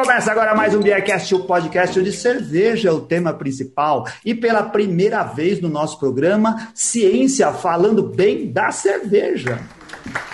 [0.00, 4.06] começa agora mais um Beercast, o podcast de cerveja, é o tema principal.
[4.24, 9.60] E pela primeira vez no nosso programa, ciência falando bem da cerveja.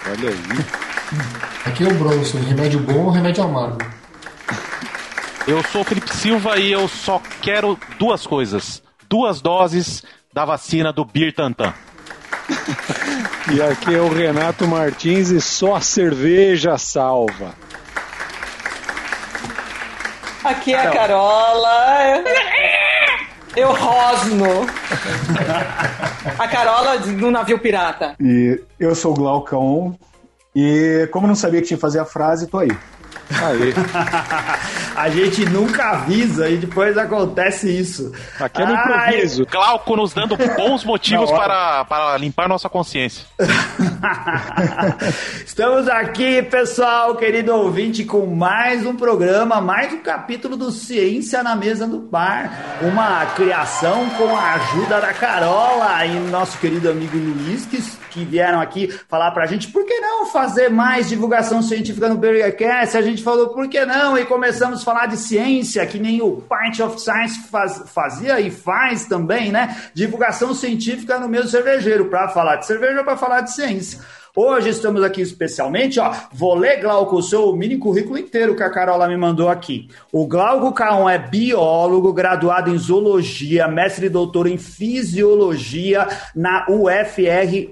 [0.08, 0.64] Olha aí.
[1.64, 3.79] Aqui é o Bronson, remédio bom ou remédio amargo?
[5.48, 8.80] Eu sou o Felipe Silva e eu só quero duas coisas.
[9.08, 11.75] Duas doses da vacina do Bir Tantan.
[13.48, 17.54] E aqui é o Renato Martins e só a cerveja salva.
[20.46, 22.23] Aqui é a Carola.
[23.57, 24.67] Eu rosno.
[26.39, 28.14] A Carola do navio pirata.
[28.21, 29.99] E eu sou o Glaucão.
[30.55, 32.70] E como não sabia que tinha que fazer a frase, tô aí.
[33.30, 33.75] Aí.
[34.97, 38.11] A gente nunca avisa e depois acontece isso.
[38.41, 39.44] Aqui é no Ai, improviso.
[39.44, 43.26] Glauco nos dando bons motivos para, para limpar nossa consciência.
[45.44, 51.54] Estamos aqui, pessoal, querido ouvinte, com mais um programa, mais um capítulo do Ciência na
[51.54, 52.78] Mesa do Bar.
[52.80, 57.82] Uma criação com a ajuda da Carola e nosso querido amigo Luiz, que,
[58.17, 62.97] que vieram aqui falar pra gente por que não fazer mais divulgação científica no BurgerCast.
[62.97, 66.42] A gente falou por que não e começamos a falar de ciência, que nem o
[66.42, 69.77] Pint of Science faz- fazia e faz também, né?
[69.92, 74.00] Divulgação científica no meio cervejeiro, pra falar de cerveja ou pra falar de ciência.
[74.38, 78.68] Hoje estamos aqui especialmente, ó, vou ler, Glauco, o seu mini currículo inteiro que a
[78.68, 79.88] Carola me mandou aqui.
[80.12, 87.70] O Glauco Caon é biólogo, graduado em zoologia, mestre e doutor em fisiologia na UFRGS,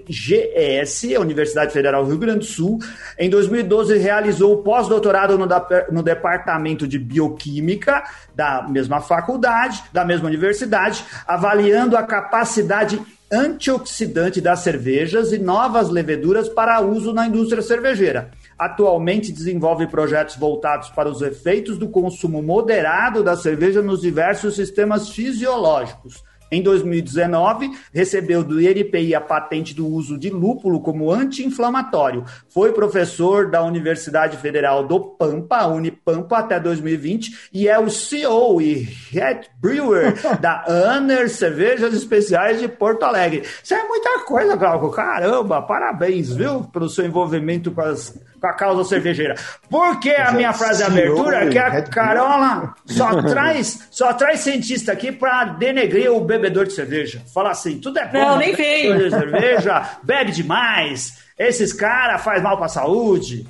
[1.18, 2.78] Universidade Federal do Rio Grande do Sul.
[3.18, 5.46] Em 2012 realizou o pós-doutorado no,
[5.92, 8.04] no departamento de bioquímica
[8.34, 12.98] da mesma faculdade, da mesma universidade, avaliando a capacidade
[13.34, 18.30] antioxidante das cervejas e novas leveduras para uso na indústria cervejeira.
[18.56, 25.08] Atualmente desenvolve projetos voltados para os efeitos do consumo moderado da cerveja nos diversos sistemas
[25.08, 26.22] fisiológicos.
[26.50, 32.24] Em 2019, recebeu do INPI a patente do uso de lúpulo como anti-inflamatório.
[32.48, 38.88] Foi professor da Universidade Federal do Pampa, Unipampa, até 2020 e é o CEO e
[39.10, 43.42] Head Brewer da Anner Cervejas Especiais de Porto Alegre.
[43.62, 44.90] Isso é muita coisa, Glauco.
[44.90, 49.34] Caramba, parabéns, viu, pelo seu envolvimento com, as- com a causa cervejeira.
[49.70, 51.46] Por que a é minha frase de abertura?
[51.46, 51.82] e Que a.
[51.82, 57.22] Carola só traz, só traz cientista aqui para denegrir o bebedor de cerveja.
[57.32, 58.18] Fala assim, tudo é bom.
[58.18, 58.46] Não, né?
[58.46, 58.54] nem.
[58.56, 61.24] Bebedor de cerveja, bebe demais.
[61.38, 63.46] Esses caras faz mal pra saúde.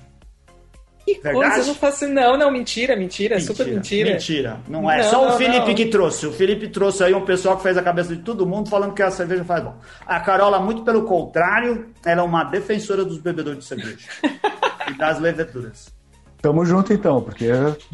[1.05, 1.35] Que Verdade?
[1.35, 2.09] coisa, eu não faço.
[2.09, 4.13] Não, não, mentira, mentira, super mentira.
[4.13, 4.61] Mentira.
[4.67, 5.03] Não é.
[5.03, 5.75] Não, Só o não, Felipe não.
[5.75, 6.27] que trouxe.
[6.27, 9.03] O Felipe trouxe aí um pessoal que fez a cabeça de todo mundo falando que
[9.03, 9.75] a cerveja faz bom.
[10.07, 13.99] A Carola, muito pelo contrário, ela é uma defensora dos bebedores de cerveja.
[14.89, 15.93] e das leveduras.
[16.41, 17.49] Tamo junto então, porque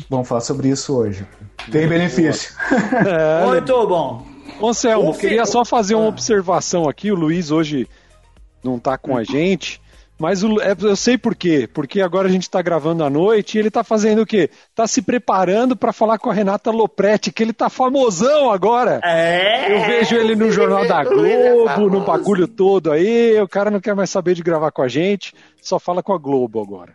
[0.08, 1.24] vamos falar sobre isso hoje.
[1.70, 2.52] Tem benefício.
[3.06, 4.26] É, Muito bom.
[4.60, 6.08] Ô, Selmo, queria só fazer uma Ah.
[6.08, 7.12] observação aqui.
[7.12, 7.88] O Luiz hoje
[8.62, 9.80] não tá com a gente.
[10.20, 11.66] Mas o- é- eu sei por quê.
[11.72, 14.50] Porque agora a gente está gravando à noite e ele tá fazendo o quê?
[14.74, 19.00] Tá se preparando para falar com a Renata Lopretti, que ele tá famosão agora.
[19.02, 19.72] É.
[19.74, 23.40] Eu vejo ele no Jornal da é Globo, no bagulho todo aí.
[23.40, 26.18] O cara não quer mais saber de gravar com a gente, só fala com a
[26.18, 26.94] Globo agora.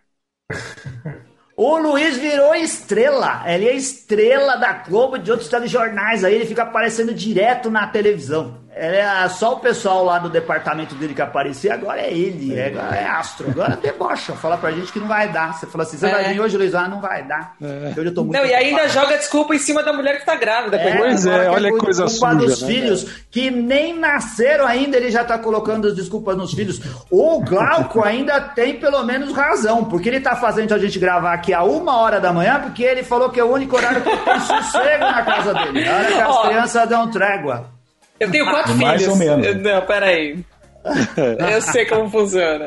[1.58, 3.44] O Luiz virou estrela.
[3.47, 6.35] Ele é estrela da Globo de outros telejornais aí.
[6.35, 8.65] Ele fica aparecendo direto na televisão.
[8.78, 11.74] Ele é só o pessoal lá do departamento dele que aparecia.
[11.74, 12.53] Agora é ele.
[12.59, 13.50] É, agora é astro.
[13.50, 14.34] Agora debocha.
[14.34, 15.53] Fala pra gente que não vai dar.
[15.53, 16.12] Você fala assim: você É.
[16.12, 16.75] vai vir hoje, Luiz?
[16.75, 17.56] Ah, não vai dar.
[17.62, 20.35] Hoje eu tô muito Não, e ainda joga desculpa em cima da mulher que tá
[20.35, 20.78] grávida.
[20.78, 20.97] coitada.
[21.06, 25.09] Pois é, que olha que coisa suja, dos né, filhos que nem nasceram ainda, ele
[25.09, 26.81] já tá colocando as desculpas nos filhos.
[27.09, 31.53] O Glauco ainda tem pelo menos razão, porque ele tá fazendo a gente gravar aqui
[31.53, 34.40] a uma hora da manhã, porque ele falou que é o único horário que tem
[34.41, 35.88] sossego na casa dele.
[35.88, 36.41] A hora que as Ó.
[36.47, 37.75] crianças dão trégua.
[38.20, 39.14] Eu tenho quatro Mais filhos.
[39.14, 39.62] ou menos.
[39.62, 40.40] Não, peraí.
[41.52, 42.66] Eu sei como funciona.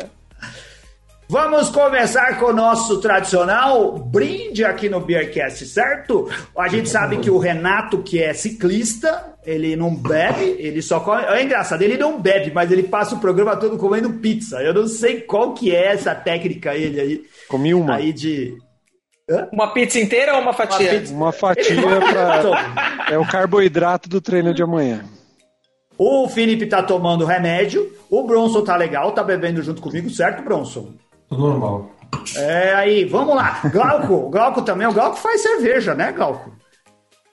[1.31, 6.27] Vamos começar com o nosso tradicional brinde aqui no Beercast, certo?
[6.57, 11.23] A gente sabe que o Renato, que é ciclista, ele não bebe, ele só come.
[11.25, 14.63] É engraçado, ele não bebe, mas ele passa o programa todo comendo pizza.
[14.63, 17.23] Eu não sei qual que é essa técnica ele aí.
[17.47, 17.97] Comi uma.
[17.97, 18.57] Aí de.
[19.53, 20.91] Uma pizza inteira ou uma fatia?
[20.93, 21.15] Uma pizza.
[21.15, 23.09] Uma fatia pra.
[23.13, 25.05] É o carboidrato do treino de amanhã.
[25.99, 30.91] O Felipe tá tomando remédio, o Bronson tá legal, tá bebendo junto comigo, certo, Bronson?
[31.29, 31.91] Tudo normal.
[32.37, 33.61] É aí, vamos lá.
[33.73, 36.53] Glauco, Glauco também, o Glauco faz cerveja, né, Glauco?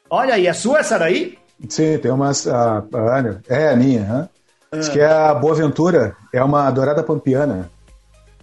[0.10, 1.38] Olha aí, é sua essa daí?
[1.70, 2.48] Sim, tem umas.
[2.48, 4.02] A, a Ana- é a minha.
[4.02, 4.30] hã?
[4.74, 7.70] Diz que é a Boa Ventura, é uma dourada pampiana.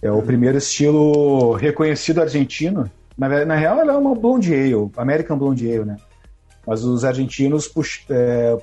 [0.01, 5.37] É o primeiro estilo reconhecido argentino Na, na real, ela é uma blonde ale, American
[5.37, 5.97] blonde ale, né?
[6.65, 8.57] Mas os argentinos pux, é,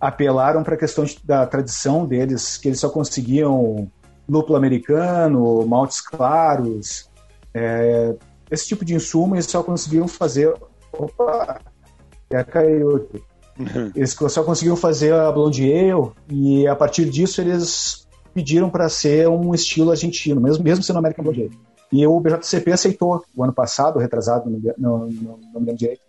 [0.00, 3.90] apelaram para a questão de, da tradição deles, que eles só conseguiam
[4.28, 7.08] lúpulo americano, maltes claros,
[7.54, 8.14] é,
[8.50, 10.54] esse tipo de insumo eles só conseguiram fazer.
[10.92, 11.60] Opa!
[12.30, 13.08] Já caiu.
[13.96, 19.28] Eles só conseguiram fazer a Blonde Ale e a partir disso eles pediram para ser
[19.28, 21.58] um estilo argentino, mesmo, mesmo sendo American Blonde Ale.
[21.90, 26.02] E o BJCP aceitou o ano passado, retrasado, no, no, no, no me direito.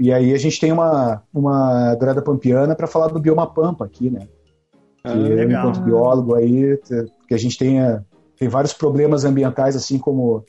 [0.00, 4.10] E aí a gente tem uma, uma dourada pampiana para falar do bioma pampa aqui,
[4.10, 4.28] né?
[5.02, 5.60] Ah, que eu, legal.
[5.60, 6.78] enquanto biólogo aí,
[7.26, 7.78] que a gente tem,
[8.38, 10.44] tem vários problemas ambientais, assim como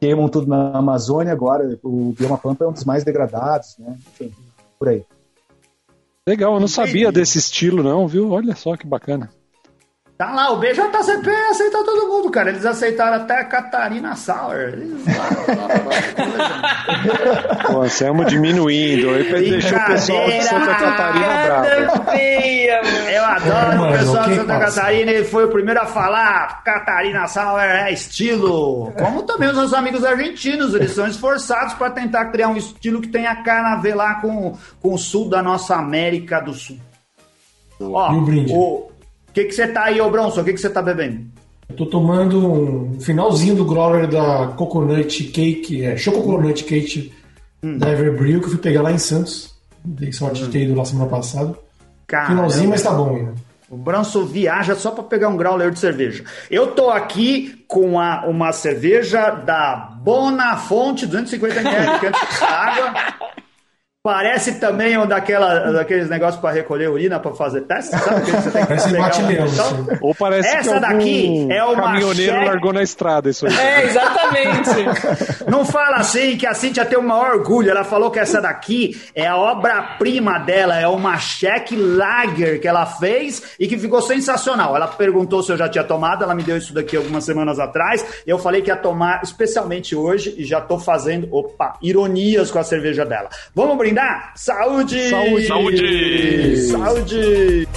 [0.00, 3.98] queimam tudo na Amazônia agora, o bioma pampa é um dos mais degradados, né?
[4.12, 4.32] Enfim,
[4.78, 5.04] por aí.
[6.26, 8.30] Legal, eu não sabia desse estilo, não, viu?
[8.30, 9.30] Olha só que bacana.
[10.18, 12.50] Tá lá, o BJCP aceita todo mundo, cara.
[12.50, 14.70] Eles aceitaram até a Catarina Sauer.
[14.72, 15.04] Eles...
[17.70, 21.68] Pô, Anselmo diminuindo, aí deixou o pessoal de Santa Catarina bravo.
[23.12, 24.80] Eu adoro o Mano, pessoal de Santa passa?
[24.80, 26.64] Catarina, ele foi o primeiro a falar.
[26.64, 28.92] Catarina Sauer é estilo.
[28.98, 33.08] Como também os nossos amigos argentinos, eles são esforçados para tentar criar um estilo que
[33.08, 36.78] tenha cara a ver lá com, com o sul da nossa América do Sul.
[37.80, 38.52] Ó, E o brinde?
[38.52, 38.90] o
[39.32, 40.40] que que você tá aí, ô Bronson?
[40.40, 41.26] O que que você tá bebendo?
[41.68, 47.12] Eu tô tomando um finalzinho do growler da Coconut Cake, é, Choco Coconut Cake
[47.62, 49.54] da Everbrew, que eu fui pegar lá em Santos.
[49.84, 51.54] Dei sorte de ter ido lá semana passada.
[52.26, 53.34] Finalzinho, mas tá bom ainda.
[53.70, 56.24] O Branson viaja só para pegar um grauler de cerveja.
[56.50, 62.94] Eu tô aqui com a- uma cerveja da Bonafonte, 250 ml, canto de água.
[64.08, 68.22] Parece também um daquela, daqueles negócios para recolher urina para fazer teste, sabe?
[68.24, 69.98] Que você tem que Parece um- aí.
[70.00, 73.54] Ou parece Essa que daqui é uma caminhoneiro cheque- largou na estrada isso aí.
[73.56, 74.70] É, exatamente.
[75.46, 77.70] Não fala assim, que a Cintia tem o maior orgulho.
[77.70, 82.86] Ela falou que essa daqui é a obra-prima dela, é uma cheque lager que ela
[82.86, 84.74] fez e que ficou sensacional.
[84.74, 88.04] Ela perguntou se eu já tinha tomado, ela me deu isso daqui algumas semanas atrás.
[88.26, 92.64] Eu falei que ia tomar especialmente hoje e já tô fazendo, opa, ironias com a
[92.64, 93.28] cerveja dela.
[93.54, 93.97] Vamos brindar?
[94.34, 95.10] Saúde!
[95.10, 95.46] Saúde!
[95.46, 96.56] Saúde!
[96.68, 97.68] Saúde!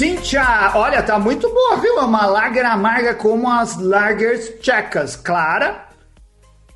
[0.00, 1.98] Cíntia, olha, tá muito boa, viu?
[1.98, 5.14] É uma lager amarga como as lagers tchecas.
[5.14, 5.88] Clara.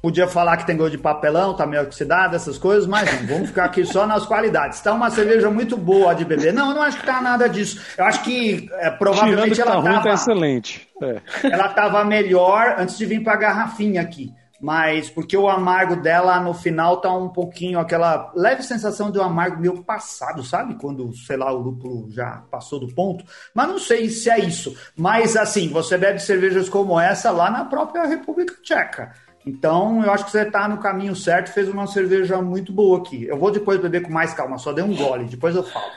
[0.03, 3.49] Podia falar que tem gosto de papelão, tá meio oxidada, essas coisas, mas não, vamos
[3.49, 4.79] ficar aqui só nas qualidades.
[4.83, 6.53] Tá uma cerveja muito boa de beber.
[6.53, 7.81] Não, eu não acho que tá nada disso.
[7.97, 10.84] Eu acho que é, Tirando provavelmente que tá ela ruim, tá excelente.
[11.03, 11.21] É.
[11.45, 14.33] ela tava melhor antes de vir pra garrafinha aqui.
[14.61, 19.23] Mas porque o amargo dela no final tá um pouquinho aquela leve sensação de um
[19.23, 20.77] amargo meio passado, sabe?
[20.77, 23.25] Quando, sei lá, o lúpulo já passou do ponto.
[23.53, 24.75] Mas não sei se é isso.
[24.97, 29.13] Mas assim, você bebe cervejas como essa lá na própria República Tcheca.
[29.47, 33.25] Então, eu acho que você tá no caminho certo, fez uma cerveja muito boa aqui.
[33.25, 35.91] Eu vou depois beber com mais calma, só dei um gole, depois eu falo.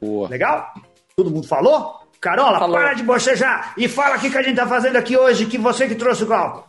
[0.00, 0.28] Boa.
[0.28, 0.72] Legal?
[1.14, 2.03] Todo mundo falou?
[2.24, 2.76] Carola, Falou.
[2.78, 5.58] para de bocejar e fala o que, que a gente tá fazendo aqui hoje, que
[5.58, 6.66] você que trouxe o Glauco.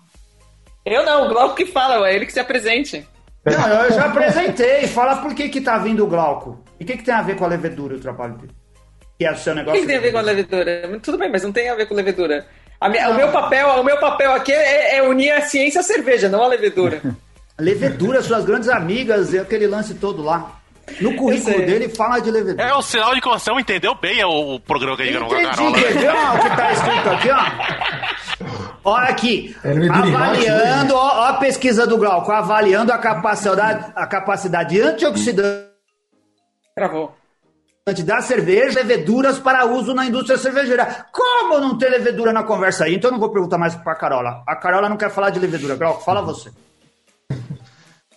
[0.85, 3.07] Eu não, o Glauco que fala, é ele que se apresente.
[3.45, 4.85] Não, eu já apresentei.
[4.87, 6.61] Fala por que que tá vindo o Glauco.
[6.77, 8.53] E o que, que tem a ver com a levedura o trabalho dele?
[9.17, 9.79] Que é o seu O negócio.
[9.79, 10.99] que, que tem a ver com a levedura?
[11.01, 12.45] Tudo bem, mas não tem a ver com levedura.
[12.89, 16.27] Minha- o, meu papel, o meu papel aqui é, é unir a ciência à cerveja,
[16.27, 17.01] não a levedura.
[17.57, 20.59] Levedura, suas grandes amigas e aquele lance todo lá.
[21.01, 22.63] No currículo dele fala de levedura.
[22.63, 25.35] É o sinal de que você entendeu bem o, o programa que a gente gravou
[25.35, 28.85] com a ver ó, o que tá escrito aqui, ó?
[28.87, 34.05] Olha aqui, É embaixo, avaliando, ó, ó a pesquisa do Glauco, avaliando a capacidade, a
[34.05, 35.71] capacidade antioxidante
[36.75, 37.15] Travou.
[38.05, 41.07] da cerveja, leveduras para uso na indústria cervejeira.
[41.11, 42.93] Como não ter levedura na conversa aí?
[42.93, 44.43] Então eu não vou perguntar mais pra Carola.
[44.47, 45.75] A Carola não quer falar de levedura.
[45.75, 46.51] Glauco, fala você.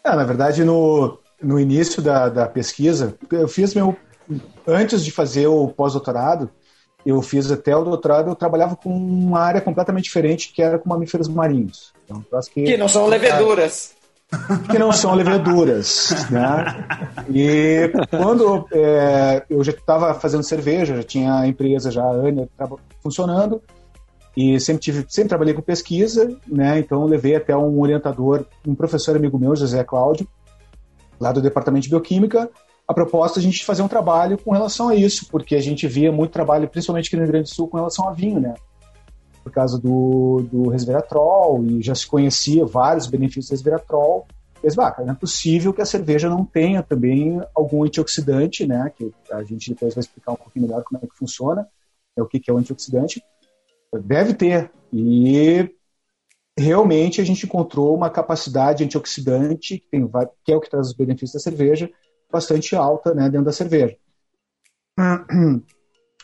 [0.04, 3.96] É, na verdade, no, no início da, da pesquisa, eu fiz meu.
[4.66, 6.50] Antes de fazer o pós-doutorado,
[7.06, 10.88] eu fiz até o doutorado, eu trabalhava com uma área completamente diferente, que era com
[10.88, 11.92] mamíferos marinhos.
[12.04, 13.96] Então, que, Que não são leveduras.
[14.70, 16.86] que não são leveduras, né?
[17.30, 22.48] E quando é, eu já estava fazendo cerveja, já tinha a empresa já a Ania
[23.02, 23.62] funcionando
[24.36, 26.78] e sempre tive, sempre trabalhei com pesquisa, né?
[26.78, 30.28] Então levei até um orientador, um professor amigo meu, José Cláudio,
[31.20, 32.50] lá do departamento de bioquímica,
[32.86, 35.86] a proposta é a gente fazer um trabalho com relação a isso, porque a gente
[35.86, 38.54] via muito trabalho, principalmente aqui no Rio Grande do Sul, com relação a vinho, né?
[39.44, 44.26] Por causa do, do resveratrol, e já se conhecia vários benefícios do resveratrol.
[44.62, 48.90] Mas, bah, não é possível que a cerveja não tenha também algum antioxidante, né?
[48.96, 51.68] Que a gente depois vai explicar um pouquinho melhor como é que funciona.
[52.16, 53.22] né, o que, que é o antioxidante.
[54.02, 54.70] Deve ter.
[54.92, 55.70] E
[56.58, 60.10] realmente a gente encontrou uma capacidade antioxidante, que, tem,
[60.44, 61.90] que é o que traz os benefícios da cerveja,
[62.30, 63.96] bastante alta né, dentro da cerveja.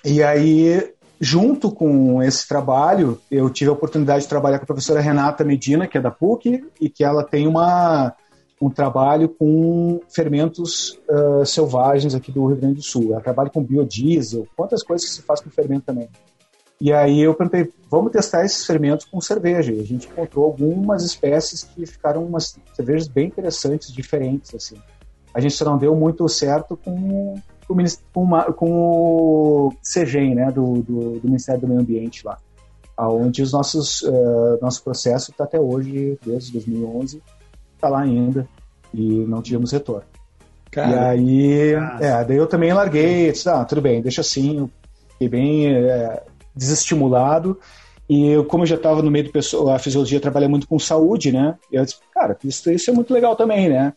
[0.07, 5.01] E aí, junto com esse trabalho, eu tive a oportunidade de trabalhar com a professora
[5.01, 8.15] Renata Medina, que é da PUC, e que ela tem uma,
[8.61, 13.13] um trabalho com fermentos uh, selvagens aqui do Rio Grande do Sul.
[13.13, 16.11] Ela trabalha com biodiesel, quantas coisas que se faz com fermento também.
[16.81, 19.73] E aí eu perguntei, vamos testar esses fermentos com cerveja.
[19.73, 24.77] E a gente encontrou algumas espécies que ficaram umas cervejas bem interessantes, diferentes, assim.
[25.33, 27.35] A gente só não deu muito certo com,
[27.67, 27.77] com,
[28.13, 32.39] com, com o CEGEM, né, do, do, do, Ministério do Meio Ambiente lá,
[32.97, 37.21] onde os nossos, uh, nosso processo está até hoje, desde 2011,
[37.75, 38.49] está lá ainda,
[38.93, 40.05] e não tivemos retorno.
[40.71, 44.71] Cara, e aí, é, daí eu também larguei, disse, ah, tudo bem, deixa assim,
[45.11, 46.23] fiquei bem é,
[46.55, 47.59] desestimulado.
[48.09, 50.79] E eu, como eu já estava no meio do pessoal, a fisiologia trabalha muito com
[50.79, 51.57] saúde, né?
[51.73, 53.95] Eu disse, cara, isso, isso é muito legal também, né?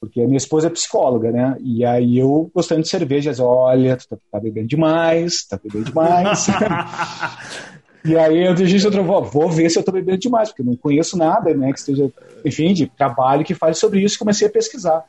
[0.00, 1.56] Porque a minha esposa é psicóloga, né?
[1.60, 6.46] E aí eu, gostando de cerveja, olha, tu tá, tá bebendo demais, tá bebendo demais.
[8.04, 10.76] e aí eu disse, outra vou ver se eu tô bebendo demais, porque eu não
[10.76, 11.72] conheço nada, né?
[11.72, 12.12] Que esteja,
[12.44, 15.04] enfim, de trabalho que fale sobre isso, comecei a pesquisar.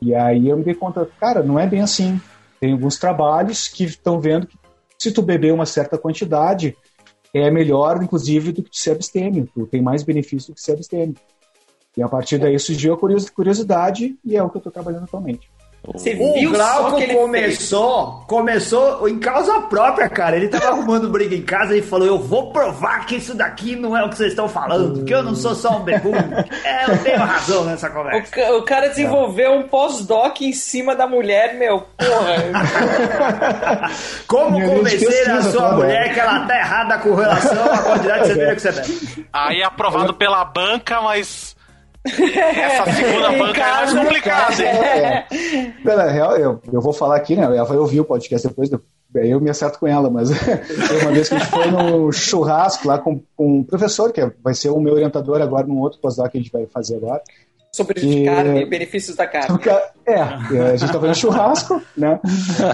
[0.00, 2.18] E aí eu me dei conta, cara, não é bem assim.
[2.58, 4.56] Tem alguns trabalhos que estão vendo que
[4.98, 6.76] se tu beber uma certa quantidade,
[7.32, 9.48] é melhor, inclusive, do que tu se abstêmio.
[9.52, 11.16] Tu tem mais benefício do que se abstêmio.
[11.96, 15.48] E a partir daí surgiu a curiosidade e é o que eu estou trabalhando atualmente.
[15.92, 18.26] Você o Glauco começou, fez?
[18.26, 20.34] começou em causa própria, cara.
[20.34, 23.94] Ele tava arrumando briga em casa e falou: Eu vou provar que isso daqui não
[23.94, 26.14] é o que vocês estão falando, que eu não sou só um bebum.
[26.64, 28.52] é, eu tenho razão nessa conversa.
[28.52, 31.80] O, o cara desenvolveu um pós-doc em cima da mulher, meu.
[31.98, 33.90] Porra.
[34.26, 38.54] Como convencer a sua mulher que ela tá errada com relação à quantidade de cerveja
[38.54, 39.26] que você bebe?
[39.30, 41.53] Aí aprovado pela banca, mas
[42.06, 44.68] essa segunda banca é mais complicada, hein?
[44.68, 45.26] É.
[45.82, 47.44] Pela real, eu, eu vou falar aqui, né?
[47.44, 48.70] Ela vai ouvir o podcast depois,
[49.16, 50.28] aí eu me acerto com ela, mas
[51.02, 54.54] uma vez que a gente foi no churrasco lá com, com um professor, que vai
[54.54, 57.22] ser o meu orientador agora num outro pós-doc que a gente vai fazer agora.
[57.72, 59.58] Sobre e, carne, benefícios da carne.
[60.06, 62.20] É, é, a gente estava no churrasco, né?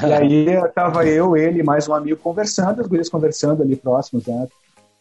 [0.03, 4.27] E aí tava eu, ele e mais um amigo conversando, os guris conversando ali próximos,
[4.27, 4.49] né?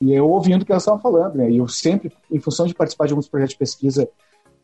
[0.01, 1.51] E eu ouvindo o que elas estavam falando, né?
[1.51, 4.09] E eu sempre, em função de participar de alguns projetos de pesquisa,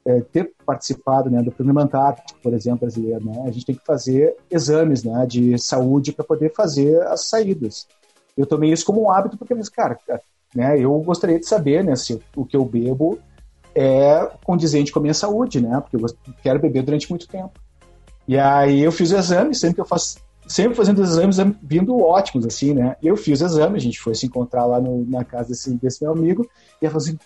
[0.06, 3.44] é, ter participado né, do Prêmio Antártico, por exemplo, brasileiro, né?
[3.46, 7.88] A gente tem que fazer exames né, de saúde para poder fazer as saídas.
[8.38, 9.98] Eu tomei isso como um hábito porque, cara,
[10.54, 13.20] né, eu gostaria de saber né, se o que eu bebo
[13.74, 15.82] é condizente com a minha saúde, né?
[15.82, 17.60] Porque eu quero beber durante muito tempo.
[18.26, 21.98] E aí eu fiz o exame, sempre que eu faço sempre fazendo os exames vindo
[22.00, 22.96] ótimos, assim, né?
[23.02, 26.04] Eu fiz o exame, a gente foi se encontrar lá no, na casa desse, desse
[26.04, 26.48] meu amigo,
[26.82, 27.18] e ela falou assim,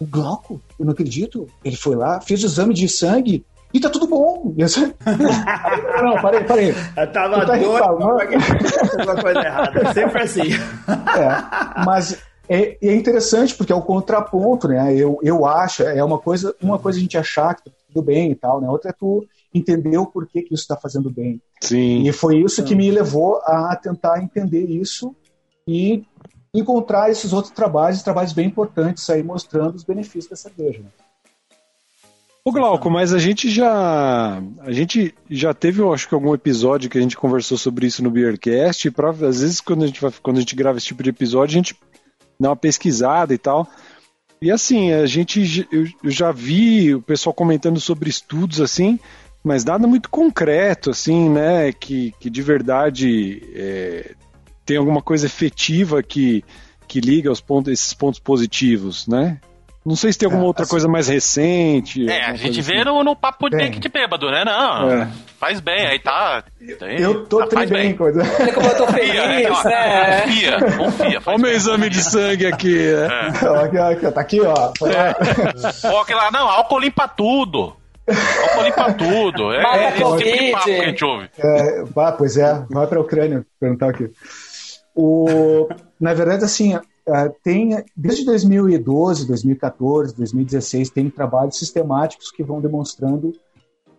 [0.00, 3.90] o Glauco, eu não acredito, ele foi lá, fez o exame de sangue, e tá
[3.90, 4.54] tudo bom.
[6.00, 6.74] Não, parei, parei.
[6.96, 10.52] Eu tava tá doido, alguma coisa errada, sempre assim.
[10.52, 14.94] É, mas é, é, interessante porque é o contraponto, né?
[14.96, 18.30] Eu, eu acho, é uma coisa, uma coisa a gente achar que tá tudo bem
[18.30, 18.68] e tal, né?
[18.68, 21.40] Outra é tu entender o porquê que isso está fazendo bem.
[21.60, 22.06] Sim.
[22.06, 25.14] E foi isso que me levou a tentar entender isso
[25.66, 26.02] e
[26.52, 30.80] encontrar esses outros trabalhos, trabalhos bem importantes aí mostrando os benefícios da cerveja.
[30.80, 30.88] Né?
[32.44, 36.90] Ô Glauco, mas a gente já a gente já teve, eu acho que algum episódio
[36.90, 40.00] que a gente conversou sobre isso no Beercast, e pra, às vezes quando a gente
[40.00, 41.76] vai, quando a gente grava esse tipo de episódio, a gente
[42.38, 43.66] dá uma pesquisada e tal.
[44.42, 49.00] E assim, a gente eu, eu já vi o pessoal comentando sobre estudos assim,
[49.44, 51.70] mas nada muito concreto, assim, né?
[51.70, 54.14] Que, que de verdade é,
[54.64, 56.42] tem alguma coisa efetiva que,
[56.88, 59.38] que liga os pontos, esses pontos positivos, né?
[59.84, 62.08] Não sei se tem alguma é, outra assim, coisa mais recente.
[62.08, 62.84] É, a gente vê assim.
[62.86, 64.42] no, no papo de, de bêbado, né?
[64.42, 65.10] Não, é.
[65.38, 66.42] faz bem, aí tá.
[66.78, 68.22] Tem, eu tô tá, bem, coisa.
[68.40, 69.42] Olha como eu tô feliz, né?
[69.44, 71.20] Confia, confia.
[71.26, 72.78] Olha o meu exame de sangue aqui.
[72.78, 73.06] É.
[73.62, 74.72] Aqui, aqui, tá aqui, ó.
[74.86, 75.14] É.
[75.86, 77.76] Ó, lá, não, álcool limpa tudo.
[78.06, 79.52] Vamos limpar tudo.
[79.52, 81.30] É, é esse tipo de papo que a gente ouve.
[81.38, 84.10] É, ah, pois é, vai para a Ucrânia perguntar aqui.
[84.94, 85.68] O,
[85.98, 93.32] na verdade, assim, é, tem desde 2012, 2014, 2016 tem trabalhos sistemáticos que vão demonstrando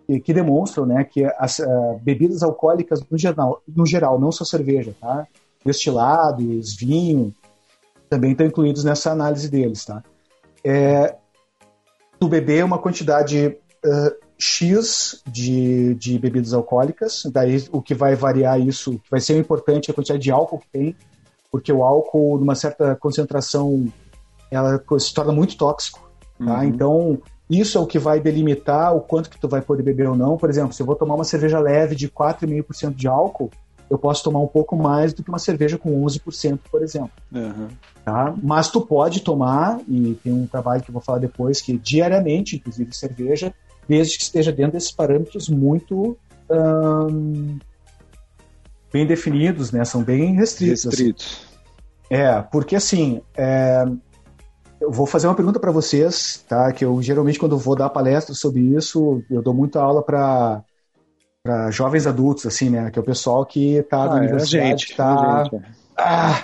[0.06, 4.46] que, que demonstram, né, que as uh, bebidas alcoólicas no geral, no geral, não só
[4.46, 5.28] cerveja, tá?
[5.66, 7.34] Destilados, vinho,
[8.08, 10.04] também estão incluídos nessa análise deles, tá?
[10.64, 11.16] É,
[12.20, 18.60] tu beber uma quantidade uh, X de, de bebidas alcoólicas, daí o que vai variar
[18.60, 20.96] isso, vai ser importante é a quantidade de álcool que tem,
[21.52, 23.88] porque o álcool, numa certa concentração,
[24.52, 26.60] ela se torna muito tóxico, tá?
[26.60, 26.64] Uhum.
[26.64, 30.16] Então, isso é o que vai delimitar o quanto que tu vai poder beber ou
[30.16, 30.36] não.
[30.36, 33.52] Por exemplo, se eu vou tomar uma cerveja leve de 4,5% de álcool,
[33.90, 37.12] eu posso tomar um pouco mais do que uma cerveja com 11%, por exemplo.
[37.32, 37.68] Uhum.
[38.04, 38.34] Tá?
[38.42, 42.56] Mas tu pode tomar, e tem um trabalho que eu vou falar depois, que diariamente,
[42.56, 43.54] inclusive cerveja,
[43.88, 46.18] desde que esteja dentro desses parâmetros muito
[46.50, 47.60] hum,
[48.92, 49.84] bem definidos, né?
[49.86, 50.86] São bem restritos.
[50.86, 50.90] Assim.
[50.90, 51.48] Restritos.
[52.10, 53.86] É, porque assim, é,
[54.80, 56.72] eu vou fazer uma pergunta para vocês, tá?
[56.72, 60.64] Que eu geralmente quando vou dar palestra sobre isso, eu dou muita aula para
[61.44, 62.90] para jovens adultos, assim, né?
[62.90, 65.62] Que é o pessoal que está ah, na é universidade, gente, está é
[65.96, 66.44] ah,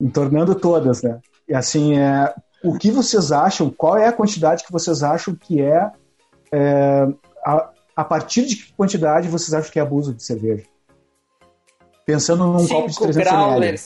[0.00, 1.20] entornando todas, né?
[1.48, 2.34] E assim, é,
[2.64, 3.70] o que vocês acham?
[3.70, 5.90] Qual é a quantidade que vocês acham que é,
[6.52, 7.06] é
[7.44, 10.64] a, a partir de que quantidade vocês acham que é abuso de cerveja?
[12.06, 13.80] Pensando num Cinco copo de 300 ml.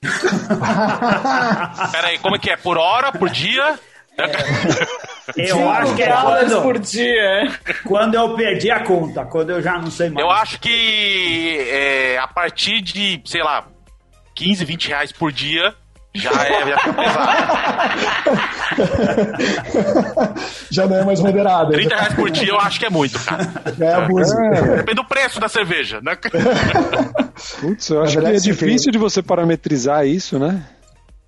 [1.90, 2.56] Peraí, como é que é?
[2.56, 3.78] Por hora, por dia?
[4.16, 4.28] É.
[5.50, 7.58] Eu acho que é quando, por dia.
[7.84, 10.24] Quando eu perdi a conta, quando eu já não sei mais.
[10.24, 13.66] Eu acho que é, a partir de, sei lá,
[14.34, 15.74] 15, 20 reais por dia,
[16.14, 18.40] já é, já é pesado.
[20.70, 21.72] já não é mais moderado.
[21.72, 23.50] 30 reais por dia eu acho que é muito, cara.
[23.78, 24.34] Já é abuso.
[24.38, 24.76] É.
[24.76, 26.16] Depende do preço da cerveja, né?
[27.60, 30.64] Putz, eu acho que é difícil de você parametrizar isso, né?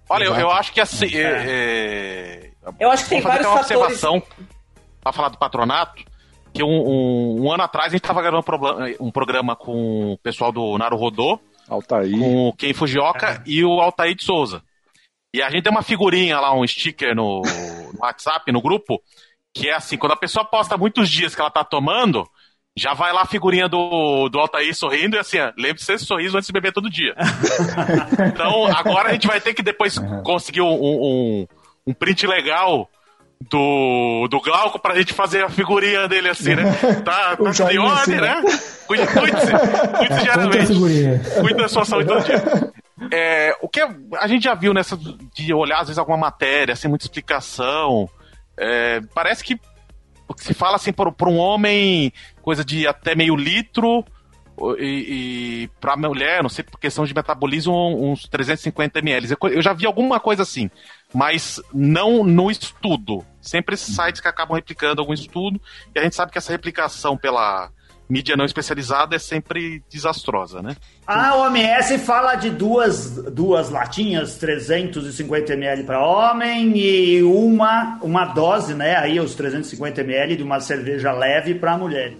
[0.08, 1.14] Olha, eu, eu, acho que assim.
[1.14, 1.22] É.
[1.22, 3.76] É, eu acho que tem vários uma fatores.
[3.76, 4.22] observação
[5.02, 6.02] para falar do patronato.
[6.52, 8.44] Que um, um, um, ano atrás a gente estava gravando
[8.98, 12.10] um programa com o pessoal do Naru Rodô, Altair.
[12.10, 13.42] com o Ken Fujioka é.
[13.46, 14.60] e o Altair de Souza.
[15.32, 17.42] E a gente tem uma figurinha lá, um sticker no,
[17.92, 19.00] no WhatsApp, no grupo,
[19.54, 22.28] que é assim, quando a pessoa posta muitos dias que ela tá tomando,
[22.76, 26.46] já vai lá a figurinha do, do Altair sorrindo e assim, lembre-se desse sorriso antes
[26.46, 27.14] de beber todo dia.
[28.26, 30.22] então, agora a gente vai ter que depois uhum.
[30.22, 31.46] conseguir um, um,
[31.86, 32.88] um, print legal
[33.48, 36.64] do, do Glauco pra gente fazer a figurinha dele assim, né?
[37.04, 38.42] Tá, tá ordem, assim, né?
[38.86, 40.72] Cuide-se, cuide-se diariamente.
[41.40, 42.72] Cuide da sua saúde todo dia.
[43.10, 44.98] É, o que a gente já viu nessa
[45.34, 48.08] de olhar às vezes alguma matéria sem muita explicação,
[48.58, 49.58] é, parece que
[50.36, 54.04] se fala assim por um homem coisa de até meio litro
[54.78, 57.72] e, e para mulher, não sei por questão de metabolismo,
[58.12, 59.36] uns 350 ml.
[59.50, 60.70] Eu já vi alguma coisa assim,
[61.14, 63.24] mas não no estudo.
[63.40, 65.60] Sempre esses sites que acabam replicando algum estudo,
[65.94, 67.70] e a gente sabe que essa replicação pela
[68.10, 70.76] mídia não especializada é sempre desastrosa, né?
[71.06, 78.74] A OMS fala de duas, duas latinhas, 350 ml para homem e uma, uma dose,
[78.74, 78.96] né?
[78.96, 82.14] Aí os 350 ml de uma cerveja leve para mulher.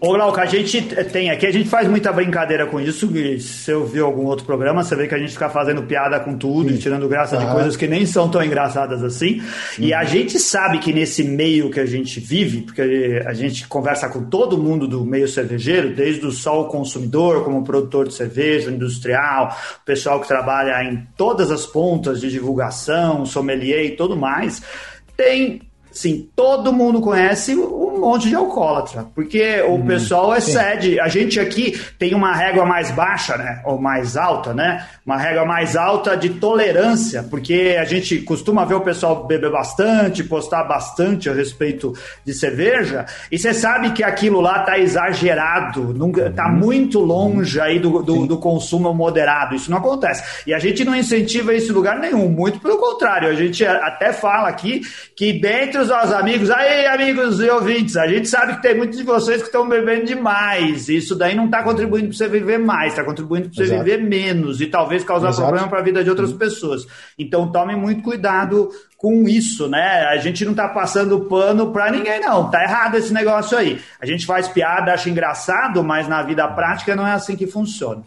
[0.00, 0.80] Ô, Glauco, a gente
[1.10, 3.06] tem aqui, a gente faz muita brincadeira com isso.
[3.16, 6.20] E se eu vi algum outro programa, você vê que a gente fica fazendo piada
[6.20, 6.76] com tudo Sim.
[6.76, 9.42] e tirando graça de coisas que nem são tão engraçadas assim.
[9.76, 14.08] E a gente sabe que nesse meio que a gente vive, porque a gente conversa
[14.08, 18.70] com todo mundo do meio cervejeiro, desde o só o consumidor, como produtor de cerveja,
[18.70, 24.62] industrial, o pessoal que trabalha em todas as pontas de divulgação, sommelier e tudo mais,
[25.16, 30.92] tem Sim, todo mundo conhece um monte de alcoólatra, porque o uhum, pessoal excede.
[30.92, 31.00] Sim.
[31.00, 33.60] A gente aqui tem uma régua mais baixa, né?
[33.64, 34.86] Ou mais alta, né?
[35.04, 40.22] Uma régua mais alta de tolerância, porque a gente costuma ver o pessoal beber bastante,
[40.22, 41.92] postar bastante a respeito
[42.24, 46.56] de cerveja, e você sabe que aquilo lá tá exagerado, nunca, tá uhum.
[46.56, 49.54] muito longe aí do, do, do, consumo moderado.
[49.54, 50.42] Isso não acontece.
[50.46, 53.28] E a gente não incentiva isso em lugar nenhum, muito pelo contrário.
[53.28, 54.82] A gente até fala aqui
[55.16, 58.98] que dentro os nossos amigos, aí, amigos e ouvintes, a gente sabe que tem muitos
[58.98, 60.88] de vocês que estão bebendo demais.
[60.88, 63.84] Isso daí não está contribuindo para você viver mais, está contribuindo para você Exato.
[63.84, 65.46] viver menos e talvez causar Exato.
[65.46, 66.38] problema para a vida de outras uhum.
[66.38, 66.86] pessoas.
[67.18, 70.06] Então tome muito cuidado com isso, né?
[70.10, 72.50] A gente não está passando pano para ninguém, não.
[72.50, 73.80] Tá errado esse negócio aí.
[74.00, 78.02] A gente faz piada, acha engraçado, mas na vida prática não é assim que funciona.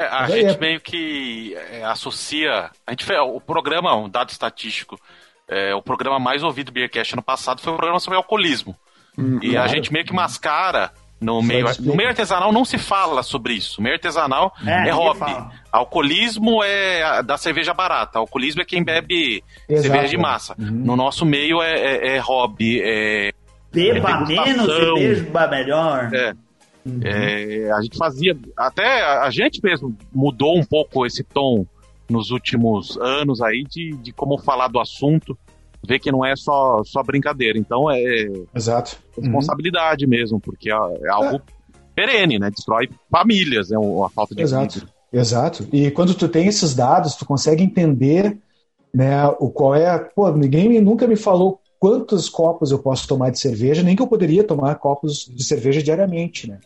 [0.00, 2.70] É, a gente meio que é, associa.
[2.86, 4.98] A gente o programa, um dado estatístico
[5.52, 8.76] é, o programa mais ouvido do Beercast ano passado foi o programa sobre alcoolismo.
[9.18, 9.64] Hum, e claro.
[9.64, 10.90] a gente meio que mascara
[11.22, 13.80] no meio, no meio artesanal não se fala sobre isso.
[13.80, 15.20] O meio artesanal é, é hobby.
[15.20, 15.52] Fala.
[15.70, 18.18] Alcoolismo é da cerveja barata.
[18.18, 19.88] Alcoolismo é quem bebe Exato.
[19.88, 20.54] cerveja de massa.
[20.58, 20.70] Uhum.
[20.70, 22.80] No nosso meio é, é, é hobby.
[22.82, 23.32] É,
[23.72, 26.10] beba menos e beba melhor.
[26.12, 26.34] É.
[26.84, 27.00] Uhum.
[27.04, 28.36] É, a gente fazia.
[28.56, 31.64] Até a gente mesmo mudou um pouco esse tom
[32.08, 35.36] nos últimos anos aí de, de como falar do assunto.
[35.86, 37.58] vê que não é só, só brincadeira.
[37.58, 38.98] Então é Exato.
[39.16, 40.10] responsabilidade uhum.
[40.10, 41.42] mesmo, porque é, é algo é.
[41.94, 42.50] perene, né?
[42.50, 43.86] Destrói famílias, é né?
[44.04, 44.86] a falta de Exato.
[45.12, 45.68] Exato.
[45.72, 48.38] E quando tu tem esses dados, tu consegue entender
[48.94, 49.98] né, o qual é.
[49.98, 54.06] Pô, ninguém nunca me falou quantos copos eu posso tomar de cerveja, nem que eu
[54.06, 56.60] poderia tomar copos de cerveja diariamente, né?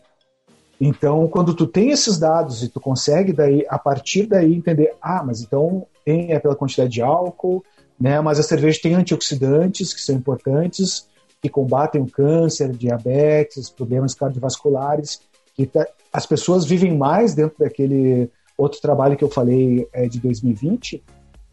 [0.81, 5.23] Então, quando tu tem esses dados e tu consegue daí, a partir daí, entender, ah,
[5.25, 7.65] mas então tem é pela quantidade de álcool,
[7.99, 8.21] né?
[8.21, 11.07] Mas a cerveja tem antioxidantes que são importantes,
[11.41, 15.21] que combatem o câncer, diabetes, problemas cardiovasculares,
[15.55, 20.21] que tá, as pessoas vivem mais dentro daquele outro trabalho que eu falei é, de
[20.21, 21.03] 2020,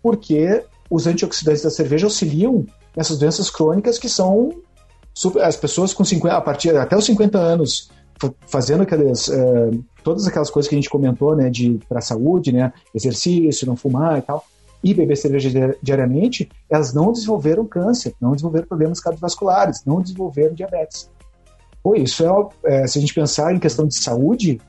[0.02, 4.52] porque os antioxidantes da cerveja auxiliam nessas doenças crônicas que são
[5.42, 7.90] as pessoas com 50, a partir até os 50 anos
[8.47, 9.71] fazendo aquelas é,
[10.04, 14.19] todas aquelas coisas que a gente comentou, né, de para saúde, né, exercício, não fumar
[14.19, 14.45] e tal,
[14.84, 21.10] e beber cerveja diariamente, elas não desenvolveram câncer, não desenvolveram problemas cardiovasculares, não desenvolveram diabetes.
[21.82, 24.60] Pô, isso é, é se a gente pensar em questão de saúde,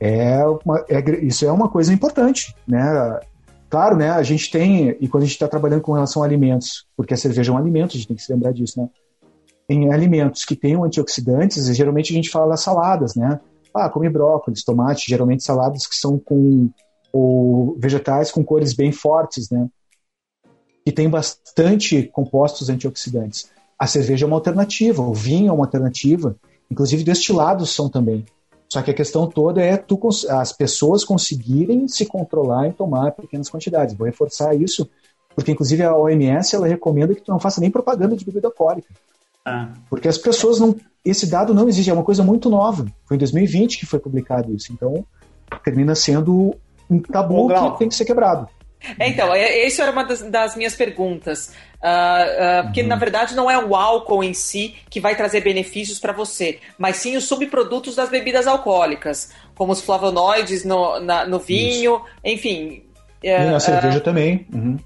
[0.00, 3.20] é, uma, é isso é uma coisa importante, né?
[3.70, 4.10] Claro, né?
[4.10, 7.16] A gente tem, e quando a gente está trabalhando com relação a alimentos, porque a
[7.16, 8.88] cerveja é um alimento, a gente tem que se lembrar disso, né?
[9.68, 13.40] Em alimentos que tenham antioxidantes, geralmente a gente fala saladas, né?
[13.72, 16.70] Ah, come brócolis, tomate, geralmente saladas que são com
[17.12, 19.68] ou vegetais com cores bem fortes, né?
[20.84, 23.48] Que tem bastante compostos antioxidantes.
[23.78, 26.36] A cerveja é uma alternativa, o vinho é uma alternativa,
[26.70, 28.24] inclusive destilados são também.
[28.68, 30.00] Só que a questão toda é tu,
[30.30, 33.94] as pessoas conseguirem se controlar e tomar pequenas quantidades.
[33.94, 34.88] Vou reforçar isso,
[35.34, 38.88] porque inclusive a OMS ela recomenda que tu não faça nem propaganda de bebida alcoólica.
[39.44, 39.68] Ah.
[39.90, 40.74] Porque as pessoas não.
[41.04, 42.86] Esse dado não existe, é uma coisa muito nova.
[43.06, 44.72] Foi em 2020 que foi publicado isso.
[44.72, 45.04] Então,
[45.62, 46.56] termina sendo
[46.90, 48.48] um tabu que tem que ser quebrado.
[48.98, 51.52] É, então, é, isso era uma das, das minhas perguntas.
[51.76, 52.88] Uh, uh, porque, uhum.
[52.88, 56.96] na verdade, não é o álcool em si que vai trazer benefícios para você, mas
[56.96, 62.04] sim os subprodutos das bebidas alcoólicas, como os flavonoides no, na, no vinho, isso.
[62.24, 62.82] enfim.
[63.22, 64.46] E na cerveja também.
[64.52, 64.76] Uhum.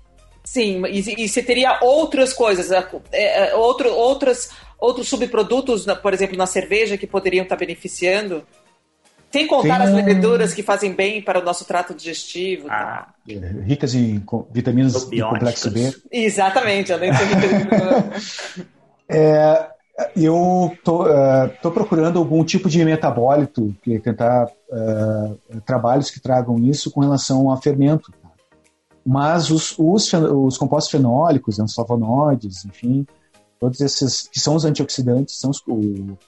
[0.51, 2.71] Sim, e, e, você teria outras coisas,
[3.13, 8.43] é, outro, outras, outros subprodutos, por exemplo, na cerveja que poderiam estar beneficiando?
[9.31, 12.67] Sem contar as leveduras que fazem bem para o nosso trato digestivo.
[12.71, 13.09] Ah,
[13.67, 15.95] ricas em vitaminas do complexo B.
[16.11, 17.27] Exatamente, além de ser
[19.07, 19.67] é,
[20.17, 26.59] Eu tô, uh, tô procurando algum tipo de metabólito, que tentar uh, trabalhos que tragam
[26.59, 28.11] isso com relação a fermento.
[29.11, 33.07] Mas os, os, os compostos fenólicos, os flavonoides, enfim,
[33.59, 36.19] todos esses que são os antioxidantes, são os, o,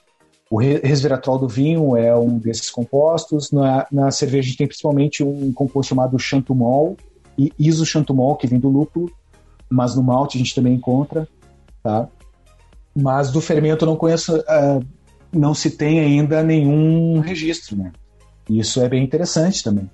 [0.49, 3.51] o resveratrol do vinho é um desses compostos.
[3.51, 6.97] Na, na cerveja a gente tem principalmente um composto chamado xantumol
[7.37, 9.11] e isoxantumol, que vem do lúpulo,
[9.69, 11.27] mas no malte a gente também encontra,
[11.83, 12.09] tá?
[12.95, 14.83] Mas do fermento eu não conheço, uh,
[15.31, 17.91] não se tem ainda nenhum registro, né?
[18.49, 19.87] Isso é bem interessante também.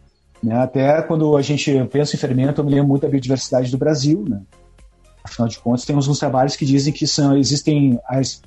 [0.44, 0.56] Né?
[0.56, 4.24] Até quando a gente pensa em fermento, eu me lembro muito da biodiversidade do Brasil,
[4.28, 4.42] né?
[5.24, 8.42] Afinal de contas, tem alguns trabalhos que dizem que são, existem as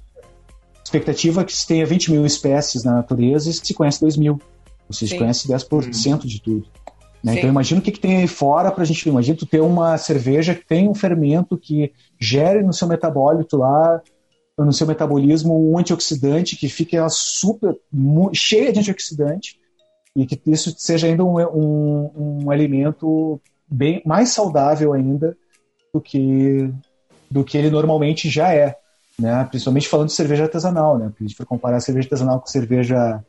[0.91, 4.41] expectativa é que se tenha 20 mil espécies na natureza e se conhece 2 mil.
[4.89, 6.67] Ou seja, se conhece 10% de tudo.
[7.23, 7.39] Né?
[7.39, 9.09] Então imagina o que, que tem aí fora para a gente.
[9.09, 14.01] Imagina tu ter uma cerveja que tem um fermento que gere no seu metabólito lá,
[14.59, 17.77] no seu metabolismo, um antioxidante que fique super
[18.33, 19.60] cheia de antioxidante
[20.15, 25.37] e que isso seja ainda um, um, um alimento bem mais saudável ainda
[25.93, 26.73] do que
[27.31, 28.77] do que ele normalmente já é
[29.21, 29.45] né?
[29.45, 31.09] Principalmente falando de cerveja artesanal, né?
[31.09, 33.23] Porque a gente for comparar a cerveja artesanal com cerveja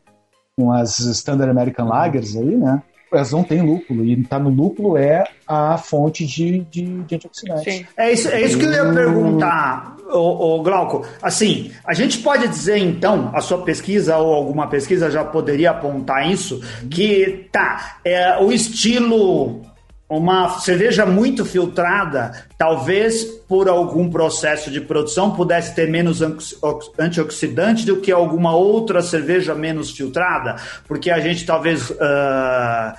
[0.56, 2.82] com as Standard American Lagers aí, né?
[3.12, 7.86] Elas não têm lúpulo, e tá no lúpulo é a fonte de, de, de antioxidantes.
[7.98, 11.06] É isso, é isso que eu ia perguntar, o, o Glauco.
[11.22, 16.30] Assim, a gente pode dizer então, a sua pesquisa ou alguma pesquisa já poderia apontar
[16.30, 19.62] isso, que tá, é, o estilo
[20.18, 26.22] uma cerveja muito filtrada, talvez por algum processo de produção pudesse ter menos
[27.00, 32.94] antioxidante do que alguma outra cerveja menos filtrada, porque a gente talvez uh,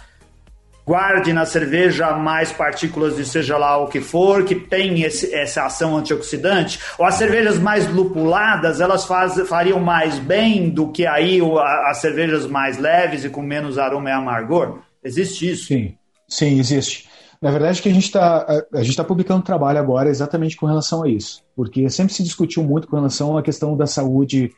[0.87, 5.67] guarde na cerveja mais partículas de seja lá o que for, que tem esse, essa
[5.67, 11.41] ação antioxidante, ou as cervejas mais lupuladas, elas faz, fariam mais bem do que aí
[11.85, 14.79] as cervejas mais leves e com menos aroma e amargor?
[15.05, 15.67] Existe isso?
[15.67, 15.95] Sim.
[16.33, 17.11] Sim, existe.
[17.43, 20.65] Na verdade, que a gente está a, gente tá publicando um trabalho agora exatamente com
[20.65, 24.51] relação a isso, porque sempre se discutiu muito com relação à questão da saúde,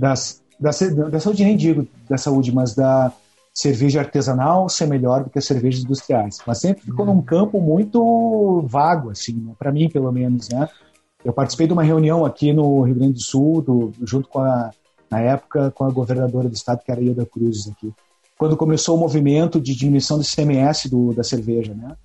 [0.00, 0.70] das, da,
[1.10, 3.12] da saúde nem digo da saúde, mas da
[3.52, 6.38] cerveja artesanal ser melhor do que as cervejas industriais.
[6.46, 7.16] Mas sempre ficou uhum.
[7.16, 9.52] num campo muito vago, assim, né?
[9.58, 10.66] para mim pelo menos, né?
[11.22, 14.70] Eu participei de uma reunião aqui no Rio Grande do Sul, do, junto com a,
[15.10, 17.92] na época, com a governadora do estado, que era Ilda Cruzes aqui,
[18.38, 21.96] quando começou o movimento de diminuição do CMS do, da cerveja, né?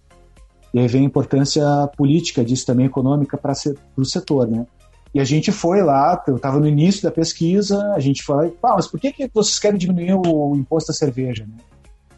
[0.74, 1.64] E aí vem a importância
[1.96, 3.54] política disso também, econômica, para
[3.96, 4.66] o setor, né?
[5.14, 8.74] E a gente foi lá, eu estava no início da pesquisa, a gente foi, ah,
[8.74, 11.56] mas por que, que vocês querem diminuir o imposto da cerveja, né?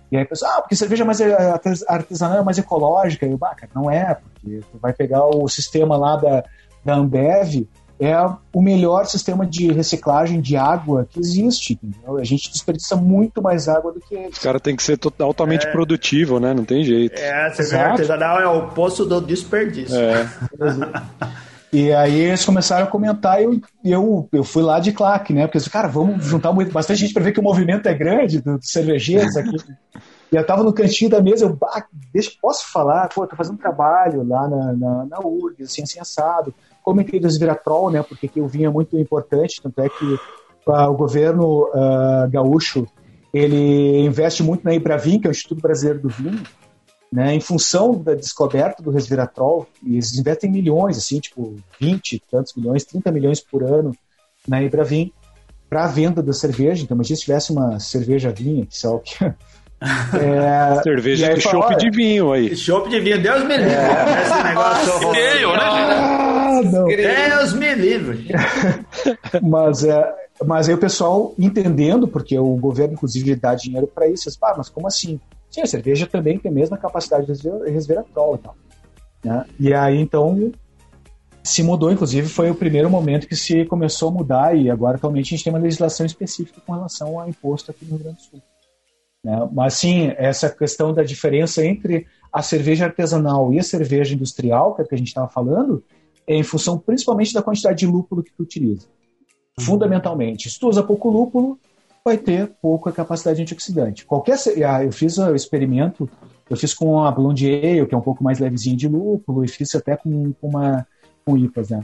[0.10, 1.20] E aí a pessoa, ah, porque cerveja é mais
[1.90, 3.26] artesanal, é mais ecológica.
[3.26, 6.44] E eu, bah, cara, não é, porque tu vai pegar o sistema lá da,
[6.86, 7.68] da Ambev,
[8.00, 8.16] é
[8.54, 11.80] o melhor sistema de reciclagem de água que existe.
[11.82, 12.18] Entendeu?
[12.18, 14.38] A gente desperdiça muito mais água do que eles.
[14.38, 15.72] O cara tem que ser totalmente é...
[15.72, 16.54] produtivo, né?
[16.54, 17.18] Não tem jeito.
[17.18, 19.96] É, cerveja artesanal é o poço do desperdício.
[19.98, 20.30] É.
[21.74, 25.46] E aí eles começaram a comentar e eu, eu, eu fui lá de claque, né?
[25.46, 29.36] Porque, cara, vamos juntar bastante gente para ver que o movimento é grande dos cervejeiros
[29.36, 29.58] aqui.
[30.32, 31.60] e eu tava no cantinho da mesa, eu,
[32.14, 33.10] deixa, posso falar?
[33.10, 36.56] Pô, tô fazendo trabalho lá na, na, na URG, assim, assim, assado
[36.86, 40.90] comentei do Sviratrol, né, porque que o vinho é muito importante, tanto é que uh,
[40.90, 42.88] o governo uh, gaúcho
[43.34, 46.42] ele investe muito na Ibravin, que é o Instituto Brasileiro do Vinho,
[47.12, 52.86] né, em função da descoberta do resveratrol, eles investem milhões, assim, tipo 20 tantos milhões,
[52.86, 53.92] 30 milhões por ano
[54.48, 55.12] na Ibravin
[55.70, 56.84] para a venda da cerveja.
[56.84, 59.16] Então, imagina se tivesse uma cerveja vinha, que só que
[59.82, 62.56] é, Cerveja de chopp de vinho aí.
[62.56, 63.74] Chopp de vinho, Deus me livre.
[63.74, 64.22] É.
[64.22, 66.62] Esse negócio Feio, né, ah.
[67.30, 68.28] Deus me livre.
[69.44, 74.30] mas, é, mas aí o pessoal entendendo, porque o governo, inclusive, dá dinheiro para isso,
[74.30, 75.20] diz, ah, mas como assim?
[75.52, 78.56] Sim, a cerveja também tem a mesma capacidade de resveratrol e tal.
[79.24, 79.46] Né?
[79.60, 80.52] E aí, então,
[81.44, 85.28] se mudou, inclusive, foi o primeiro momento que se começou a mudar e agora, atualmente,
[85.28, 88.24] a gente tem uma legislação específica com relação ao imposto aqui no Rio Grande do
[88.24, 88.42] Sul.
[89.26, 89.50] Né?
[89.52, 94.84] Mas sim, essa questão da diferença entre a cerveja artesanal e a cerveja industrial, que
[94.84, 95.84] é a que a gente estava falando,
[96.28, 98.86] é em função principalmente da quantidade de lúpulo que tu utiliza.
[99.58, 99.66] Uhum.
[99.66, 100.48] Fundamentalmente.
[100.48, 101.58] Se tu usa pouco lúpulo,
[102.06, 104.06] vai ter pouca capacidade antioxidante.
[104.06, 106.08] Qualquer, ah, eu fiz o experimento,
[106.48, 109.48] eu fiz com a Blonde Ale, que é um pouco mais levezinha de lúpulo, e
[109.48, 110.86] fiz até com, com uma
[111.26, 111.82] com IPAs, né?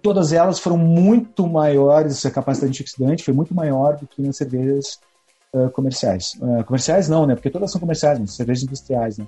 [0.00, 5.00] Todas elas foram muito maiores, a capacidade antioxidante foi muito maior do que nas cervejas
[5.54, 6.34] uh, comerciais.
[6.40, 7.34] Uh, comerciais não, né?
[7.34, 9.26] Porque todas são comerciais, mas cervejas industriais, né?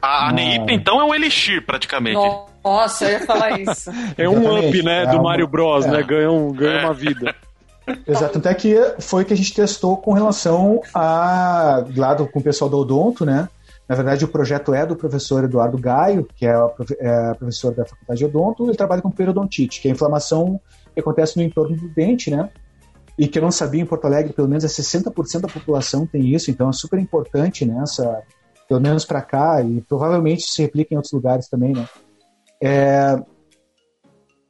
[0.00, 2.20] A, a Neip, então, é um Elixir, praticamente.
[2.64, 3.90] Nossa, eu ia falar isso.
[4.16, 5.24] é um up, né, é do uma...
[5.24, 5.94] Mario Bros, né?
[5.94, 5.96] é.
[5.98, 6.02] né?
[6.04, 6.84] Ganha, um, ganha é.
[6.84, 7.34] uma vida.
[8.06, 11.84] Exato, tanto é que foi que a gente testou com relação a.
[11.96, 13.48] lá do, com o pessoal do Odonto, né?
[13.88, 16.68] Na verdade, o projeto é do professor Eduardo Gaio, que é, a,
[17.00, 20.60] é professor da Faculdade de Odonto, ele trabalha com periodontite, que é a inflamação
[20.92, 22.50] que acontece no entorno do dente, né?
[23.18, 26.32] E que eu não sabia em Porto Alegre, pelo menos é 60% da população tem
[26.32, 28.22] isso, então é super importante nessa, né,
[28.68, 31.88] pelo menos para cá, e provavelmente se replica em outros lugares também, né?
[32.62, 33.18] É,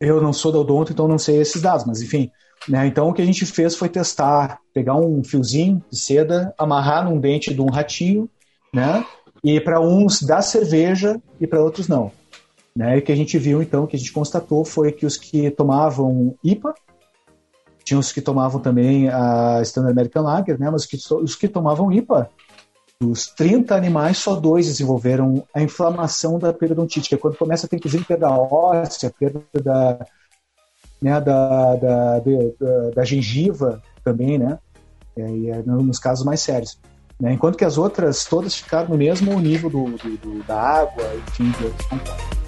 [0.01, 2.31] eu não sou da odonto, então não sei esses dados, mas enfim,
[2.69, 2.87] né?
[2.87, 7.19] Então o que a gente fez foi testar, pegar um fiozinho de seda, amarrar num
[7.19, 8.29] dente de um ratinho,
[8.75, 9.05] né?
[9.43, 12.11] E para uns dar cerveja e para outros não.
[12.75, 12.97] Né?
[12.97, 15.51] E o que a gente viu então, que a gente constatou foi que os que
[15.51, 16.75] tomavam IPA,
[17.89, 20.71] tinha os que tomavam também a Standard American Lager, né?
[20.71, 22.31] Mas que, os que tomavam IPA,
[23.01, 27.69] dos 30 animais, só dois desenvolveram a inflamação da periodontite, que é quando começa a
[27.69, 30.07] ter, inclusive, perda óssea, perda da,
[31.01, 34.59] né, da, da, da, da gengiva também, né?
[35.17, 36.79] É, e é nos casos mais sérios.
[37.19, 37.33] Né?
[37.33, 41.51] Enquanto que as outras todas ficaram no mesmo nível do, do, do da água, enfim,
[41.53, 42.48] de outros compostos.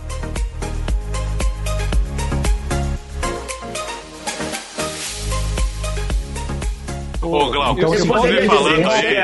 [7.31, 9.16] Ô, Glauco, você pode falando aí.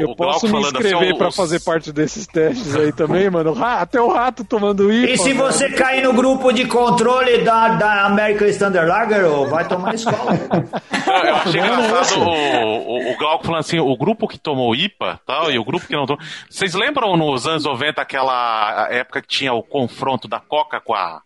[0.00, 3.54] eu posso me inscrever assim, para fazer parte desses testes aí também, mano.
[3.62, 5.12] Até o rato tomando IPA.
[5.12, 5.76] E se você mano.
[5.76, 10.32] cair no grupo de controle da, da American Standard Lager, vai tomar escola.
[11.24, 15.50] eu achei engraçado o, o, o, Glauco falando assim: o grupo que tomou IPA tal,
[15.50, 16.22] e o grupo que não tomou.
[16.48, 21.20] Vocês lembram nos anos 90 aquela época que tinha o confronto da Coca com a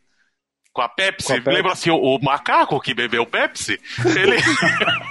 [0.76, 1.28] com a Pepsi.
[1.28, 1.50] Com a Pepsi.
[1.56, 3.80] Lembra assim, o, o, macaco que bebeu Pepsi
[4.14, 4.36] ele...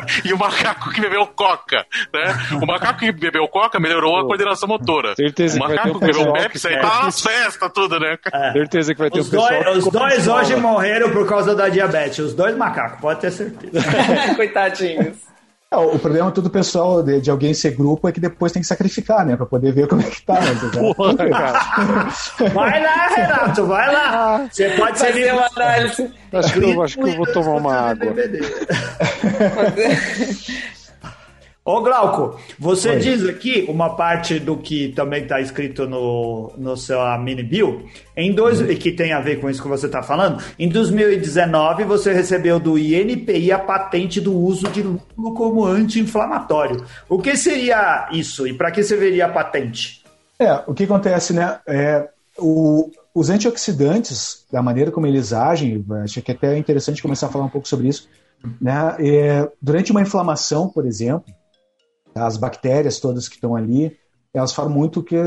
[0.23, 1.85] e o macaco que bebeu Coca.
[2.13, 2.57] Né?
[2.61, 5.15] O macaco que bebeu Coca melhorou a coordenação motora.
[5.15, 8.17] Certeza o macaco que, bebeu Pepsi aí tá nas festas, tudo, né?
[8.31, 8.51] É.
[8.51, 12.19] Certeza que vai ter os um dois, Os dois hoje morreram por causa da diabetes.
[12.19, 13.83] Os dois macacos, pode ter certeza.
[14.35, 15.25] Coitadinhos.
[15.71, 18.67] É, o problema todo pessoal de, de, alguém ser grupo é que depois tem que
[18.67, 19.35] sacrificar, né?
[19.35, 20.39] Pra poder ver como é que tá.
[20.39, 20.55] Né?
[20.95, 21.15] Porra,
[22.53, 24.47] vai lá, Renato, vai lá.
[24.51, 26.11] Você pode ser uma análise.
[26.31, 28.13] Acho que, eu, acho que eu vou tomar uma água.
[31.67, 32.99] Ô Glauco, você Oi.
[32.99, 38.31] diz aqui uma parte do que também está escrito no, no seu mini bill, em
[38.35, 38.67] dois, uhum.
[38.75, 40.43] que tem a ver com isso que você está falando.
[40.59, 46.85] Em 2019, você recebeu do INPI a patente do uso de lúpulo como anti-inflamatório.
[47.09, 50.03] O que seria isso e para que serviria a patente?
[50.37, 51.57] É, o que acontece, né?
[51.67, 57.25] É, o, os antioxidantes, da maneira como eles agem, acho que é até interessante começar
[57.25, 58.07] a falar um pouco sobre isso.
[58.61, 58.95] Né?
[58.99, 61.33] É, durante uma inflamação, por exemplo,
[62.15, 63.95] as bactérias todas que estão ali,
[64.33, 65.17] elas falam muito que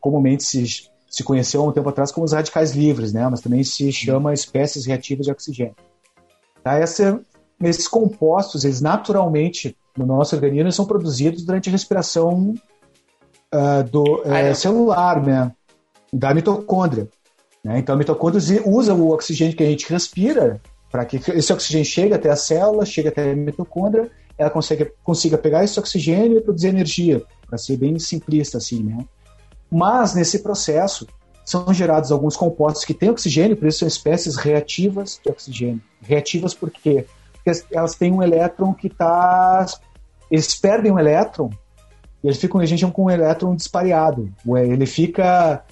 [0.00, 3.28] comumente se, se conheceu há um tempo atrás como os radicais livres, né?
[3.28, 5.76] mas também se chama espécies reativas de oxigênio.
[6.64, 6.74] Tá?
[6.74, 7.20] Essa,
[7.62, 12.54] esses compostos, eles naturalmente, no nosso organismo, são produzidos durante a respiração
[13.54, 15.52] uh, do, uh, celular, né?
[16.10, 17.08] da mitocôndria.
[17.62, 17.78] Né?
[17.78, 22.14] Então, a mitocôndria usa o oxigênio que a gente respira para que esse oxigênio chegue
[22.14, 26.68] até a célula, chegue até a mitocôndria ela consiga, consiga pegar esse oxigênio e produzir
[26.68, 29.04] energia, para ser bem simplista assim, né?
[29.70, 31.06] Mas nesse processo
[31.44, 35.80] são gerados alguns compostos que têm oxigênio, por isso são espécies reativas de oxigênio.
[36.00, 37.06] Reativas por quê?
[37.32, 39.66] Porque elas têm um elétron que está.
[40.30, 41.50] Eles perdem um elétron
[42.22, 44.30] e eles ficam, a gente chama com um elétron dispareado.
[44.46, 45.64] Ele fica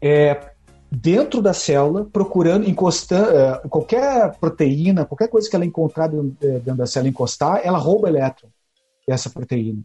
[0.00, 0.50] é,
[0.90, 6.86] dentro da célula, procurando, encostando, é, qualquer proteína, qualquer coisa que ela encontrar dentro da
[6.86, 8.48] célula encostar, ela rouba elétron
[9.06, 9.82] dessa proteína.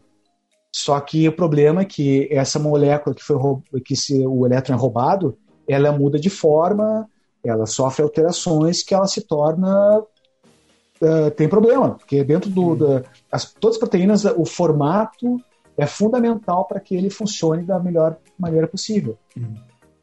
[0.74, 3.38] Só que o problema é que essa molécula que foi
[3.84, 5.36] que se o elétron é roubado,
[5.68, 7.08] ela muda de forma,
[7.44, 13.52] ela sofre alterações que ela se torna uh, tem problema, porque dentro do da, as,
[13.52, 15.36] todas as proteínas o formato
[15.76, 19.18] é fundamental para que ele funcione da melhor maneira possível.
[19.36, 19.54] Hum.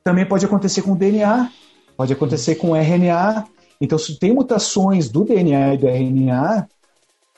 [0.09, 1.51] Também pode acontecer com o DNA,
[1.95, 3.45] pode acontecer com o RNA.
[3.79, 6.67] Então, se tem mutações do DNA e do RNA,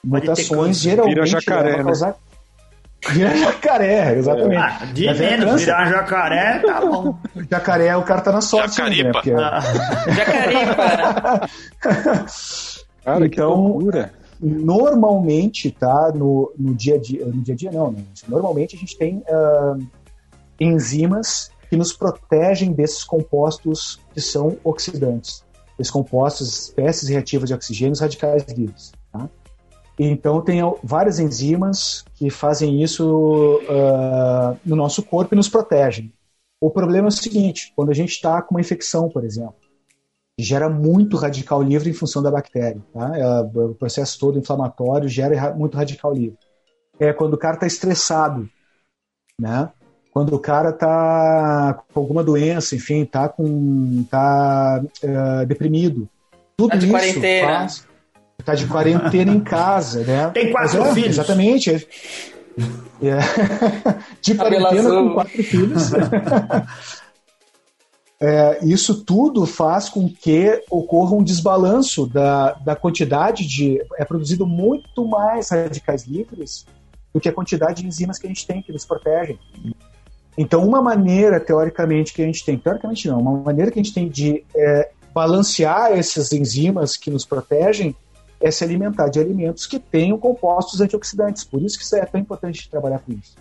[0.01, 1.83] mutações geralmente Vira jacaré, né?
[1.83, 2.15] causar...
[3.11, 4.55] Vira jacaré, exatamente.
[4.55, 7.19] Ah, de Mas é menos, é virar jacaré, tá bom.
[7.51, 8.77] Jacaré, o cara tá na sorte.
[8.77, 9.03] Jacaripa.
[9.03, 9.11] Né?
[9.11, 9.31] Porque...
[9.31, 9.59] Ah.
[10.15, 11.49] Jacaripa.
[13.03, 13.79] Cara, então,
[14.39, 18.01] normalmente, tá, no, no dia a dia, no dia a dia não, né?
[18.29, 19.77] normalmente a gente tem uh,
[20.57, 25.41] enzimas que nos protegem desses compostos que são oxidantes.
[25.79, 28.91] Esses compostos, espécies reativas de oxigênio, radicais livres.
[29.09, 29.29] Tá?
[29.97, 36.11] Então, tem várias enzimas que fazem isso uh, no nosso corpo e nos protegem.
[36.59, 39.55] O problema é o seguinte: quando a gente está com uma infecção, por exemplo,
[40.37, 42.81] gera muito radical livre em função da bactéria.
[42.93, 43.17] Tá?
[43.17, 46.37] É, o processo todo inflamatório gera muito radical livre.
[46.99, 48.49] É quando o cara está estressado,
[49.39, 49.71] né?
[50.11, 56.07] Quando o cara tá com alguma doença, enfim, tá com tá uh, deprimido.
[56.57, 57.47] Tudo tá de isso quarentena.
[57.47, 57.91] faz
[58.43, 60.29] tá de quarentena em casa, né?
[60.33, 61.09] Tem quatro é, filhos.
[61.09, 61.71] Exatamente.
[61.71, 61.75] É,
[63.07, 63.19] é.
[64.21, 65.91] de quarentena com quatro filhos.
[68.23, 73.83] É, isso tudo faz com que ocorra um desbalanço da, da quantidade de.
[73.97, 76.67] É produzido muito mais radicais livres
[77.11, 79.39] do que a quantidade de enzimas que a gente tem que nos protegem.
[80.37, 83.93] Então, uma maneira, teoricamente, que a gente tem, teoricamente não, uma maneira que a gente
[83.93, 87.95] tem de é, balancear essas enzimas que nos protegem
[88.39, 91.43] é se alimentar de alimentos que tenham compostos antioxidantes.
[91.43, 93.35] Por isso que isso é tão importante trabalhar com isso.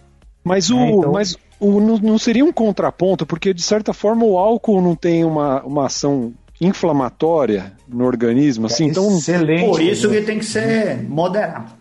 [0.45, 1.13] Mas o, é, então...
[1.13, 5.25] mas o, não, não seria um contraponto, porque de certa forma o álcool não tem
[5.25, 9.71] uma, uma ação inflamatória no organismo, assim, é então excelente.
[9.71, 11.73] Por isso que tem que ser moderado.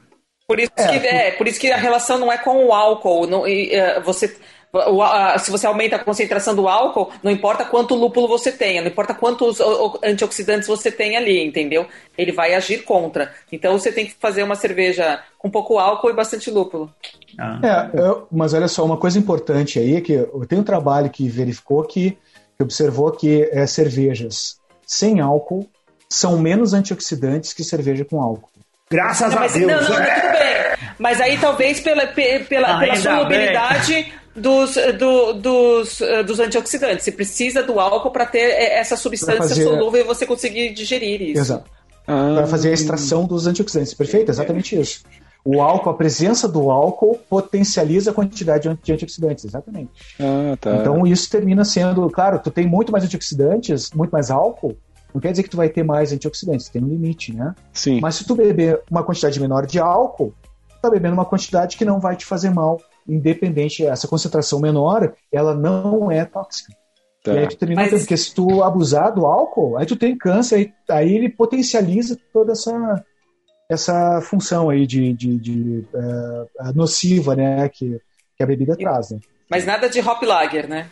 [0.48, 3.28] Por isso, é, que, é, por isso que a relação não é com o álcool.
[3.28, 4.36] Não, e, uh, você
[5.39, 9.13] se você aumenta a concentração do álcool, não importa quanto lúpulo você tenha, não importa
[9.13, 9.60] quantos
[10.03, 11.88] antioxidantes você tem ali, entendeu?
[12.17, 13.32] Ele vai agir contra.
[13.51, 16.93] Então você tem que fazer uma cerveja com pouco álcool e bastante lúpulo.
[17.39, 17.89] Ah.
[17.93, 21.10] É, eu, mas olha só, uma coisa importante aí é que eu tenho um trabalho
[21.10, 22.12] que verificou que,
[22.58, 25.67] que observou que é, cervejas sem álcool
[26.08, 28.49] são menos antioxidantes que cerveja com álcool.
[28.89, 29.71] Graças não, a Deus.
[29.71, 30.19] Não, não, é.
[30.19, 30.60] tudo bem.
[30.97, 32.43] Mas aí talvez pela, pela,
[32.80, 37.03] pela solubilidade dos, do, dos, eh, dos antioxidantes.
[37.03, 39.63] Você precisa do álcool para ter eh, essa substância fazer...
[39.63, 41.41] solúvel e você conseguir digerir isso.
[41.41, 41.69] Exato.
[42.07, 42.34] Ah.
[42.36, 43.93] Para fazer a extração dos antioxidantes.
[43.93, 45.03] Perfeito, exatamente isso.
[45.43, 49.91] O álcool, a presença do álcool potencializa a quantidade de antioxidantes, exatamente.
[50.19, 50.75] Ah, tá.
[50.75, 54.77] Então isso termina sendo, claro, tu tem muito mais antioxidantes, muito mais álcool,
[55.13, 57.55] não quer dizer que tu vai ter mais antioxidantes, tem um limite, né?
[57.73, 57.99] Sim.
[58.01, 60.34] Mas se tu beber uma quantidade menor de álcool,
[60.69, 62.80] tu tá bebendo uma quantidade que não vai te fazer mal
[63.10, 66.74] independente, essa concentração menor, ela não é tóxica.
[67.24, 67.34] Tá.
[67.34, 67.91] E aí tu termina Mas...
[67.91, 72.53] porque se tu abusar do álcool, aí tu tem câncer, aí, aí ele potencializa toda
[72.53, 73.03] essa
[73.70, 78.01] essa função aí de, de, de uh, nociva, né, que,
[78.36, 79.12] que a bebida traz.
[79.12, 79.20] Né?
[79.47, 80.89] Mas nada de hop lager, né?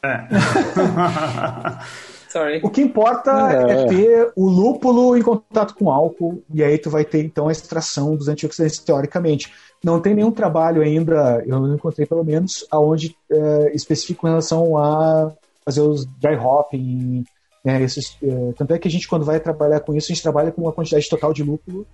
[0.00, 0.28] É.
[2.30, 2.60] Sorry.
[2.62, 3.72] O que importa é.
[3.72, 3.86] é.
[3.86, 8.14] ter o lúpulo em contato com álcool, e aí tu vai ter então a extração
[8.14, 9.52] dos antioxidantes teoricamente.
[9.82, 14.76] Não tem nenhum trabalho ainda, eu não encontrei pelo menos, aonde é, especifica em relação
[14.76, 15.32] a
[15.64, 17.24] fazer os dry hopping,
[17.64, 20.22] né, esses, é, tanto é que a gente quando vai trabalhar com isso, a gente
[20.22, 21.86] trabalha com uma quantidade total de lúpulo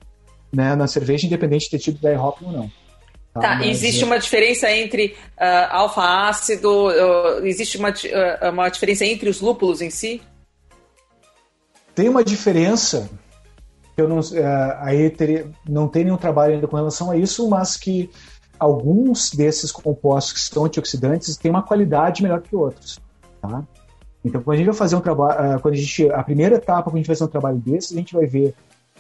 [0.53, 2.71] né, na cerveja, independente de ter tido dry hopping ou não.
[3.35, 3.69] Tá, tá mas...
[3.69, 9.81] existe uma diferença entre uh, alfa-ácido, uh, existe uma, uh, uma diferença entre os lúpulos
[9.81, 10.23] em si?
[11.95, 13.11] Tem uma diferença,
[13.97, 14.21] eu não,
[14.81, 18.11] aí teria, não tem nenhum trabalho ainda com relação a isso, mas que
[18.59, 22.99] alguns desses compostos que são antioxidantes têm uma qualidade melhor que outros.
[23.41, 23.65] Tá?
[24.25, 26.95] Então, quando a gente vai fazer um trabalho, quando a gente, a primeira etapa, quando
[26.95, 28.55] a gente vai fazer um trabalho desses, a gente vai ver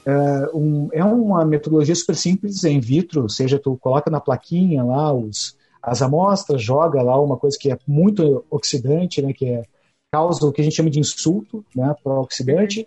[0.06, 5.12] Uh, um, é uma metodologia super simples in vitro, seja, tu coloca na plaquinha lá
[5.12, 9.64] os, as amostras, joga lá uma coisa que é muito oxidante, né, que é,
[10.12, 12.86] causa o que a gente chama de insulto né, para o oxidante,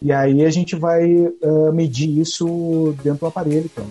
[0.00, 3.70] e aí a gente vai uh, medir isso dentro do aparelho.
[3.72, 3.86] Então.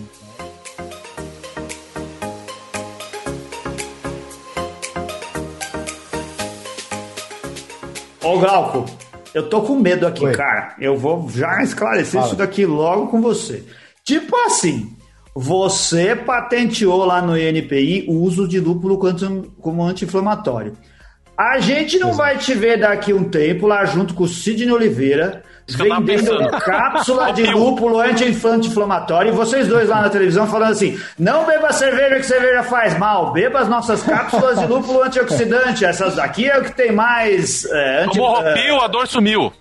[8.22, 8.86] Ô Glauco,
[9.34, 10.32] eu tô com medo aqui, Oi.
[10.32, 10.74] cara.
[10.80, 12.26] Eu vou já esclarecer Fala.
[12.26, 13.64] isso daqui logo com você.
[14.02, 14.96] Tipo assim,
[15.34, 18.98] você patenteou lá no INPI o uso de lúpulo
[19.60, 20.74] como anti-inflamatório.
[21.36, 22.16] A gente não Exato.
[22.16, 27.44] vai te ver daqui um tempo lá junto com o Sidney Oliveira vendendo cápsula de
[27.46, 32.62] lúpulo anti-inflamatório e vocês dois lá na televisão falando assim: não beba cerveja que cerveja
[32.62, 35.84] faz mal, beba as nossas cápsulas de lúpulo antioxidante.
[35.84, 37.64] Essas daqui é o que tem mais.
[37.64, 39.52] É, anti, Como rompeu, a dor sumiu.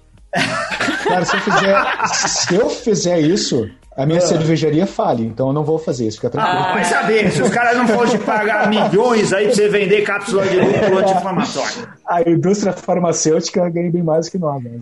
[1.03, 4.21] Cara, se eu fizer, se eu fizer isso, a minha ah.
[4.21, 6.57] cervejaria fale, então eu não vou fazer isso, fica tranquilo.
[6.57, 10.45] Ah, vai saber, se os caras não forem pagar milhões aí pra você vender cápsula
[10.47, 11.93] de lúpulo anti-inflamatório.
[12.07, 14.63] A indústria farmacêutica ganha bem mais que nós.
[14.63, 14.79] Né?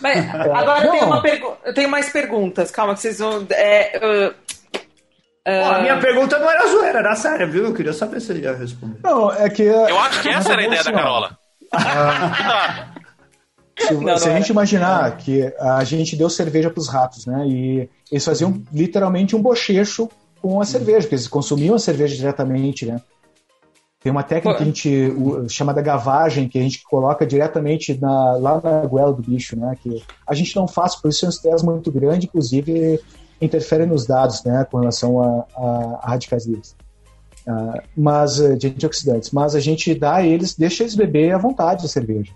[0.00, 1.22] Mas, agora eu tenho, uma
[1.64, 3.44] eu tenho mais perguntas, calma, que vocês vão.
[3.50, 4.34] É, uh,
[5.50, 5.74] uh...
[5.74, 7.64] a minha pergunta não era zoeira, era séria, viu?
[7.64, 9.00] Eu queria saber se ele ia responder.
[9.02, 9.62] Não, é que.
[9.62, 11.38] Eu acho que essa era a ideia da Carola.
[11.72, 12.86] Ah.
[13.78, 17.26] Se, não, se não a gente imaginar que a gente deu cerveja para os ratos,
[17.26, 17.46] né?
[17.46, 20.08] E eles faziam literalmente um bochecho
[20.40, 23.00] com a cerveja, porque eles consumiam a cerveja diretamente, né?
[24.00, 28.60] Tem uma técnica que a gente chamada gavagem, que a gente coloca diretamente na, lá
[28.62, 29.76] na goela do bicho, né?
[29.82, 33.00] Que a gente não faz, por isso é um estresse muito grande, inclusive
[33.40, 34.64] interfere nos dados, né?
[34.70, 36.76] Com relação a, a, a radicais livres.
[37.46, 39.30] Uh, mas, de antioxidantes.
[39.30, 42.32] Mas a gente dá a eles, deixa eles beber à vontade a cerveja.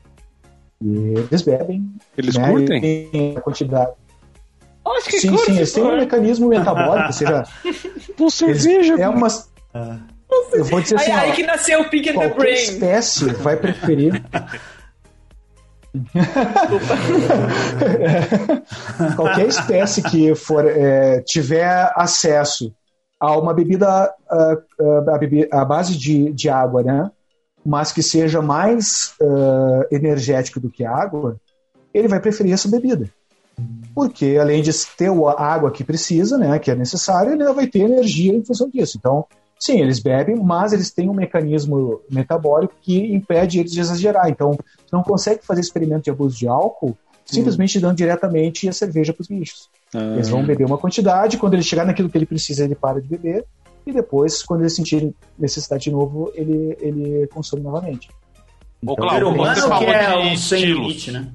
[0.85, 1.93] E eles bebem.
[2.17, 3.35] Eles né, curtem?
[3.37, 3.93] A quantidade.
[4.85, 7.45] Acho que sim, curte, sim, eles têm um mecanismo metabólico, ou seja.
[8.17, 9.01] Por cerveja.
[9.01, 9.29] É uma.
[10.53, 11.13] Eu vou dizer assim.
[11.13, 12.55] Aí, aí que nasceu o Pig in the Brain.
[12.55, 14.23] espécie vai preferir.
[19.15, 22.75] qualquer espécie que for é, tiver acesso
[23.21, 24.57] a uma bebida a, a,
[25.15, 27.11] a, bebida, a base de, de água, né?
[27.65, 31.37] Mas que seja mais uh, energético do que água,
[31.95, 33.09] ele vai preferir essa bebida.
[33.95, 37.81] Porque além de ter a água que precisa, né, que é necessária, ele vai ter
[37.81, 38.97] energia em função disso.
[38.99, 39.27] Então,
[39.59, 44.29] sim, eles bebem, mas eles têm um mecanismo metabólico que impede eles de exagerar.
[44.29, 44.59] Então,
[44.91, 49.29] não consegue fazer experimento de abuso de álcool simplesmente dando diretamente a cerveja para os
[49.29, 49.69] bichos.
[49.95, 50.15] Ah.
[50.15, 53.09] Eles vão beber uma quantidade, quando ele chegar naquilo que ele precisa, ele para de
[53.09, 53.45] beber,
[53.87, 58.09] e depois, quando ele sentir necessidade de novo, ele, ele consome novamente.
[58.83, 60.87] Então, Ô, Cláudio, você falou é de um estilos.
[60.87, 61.33] Limite, né?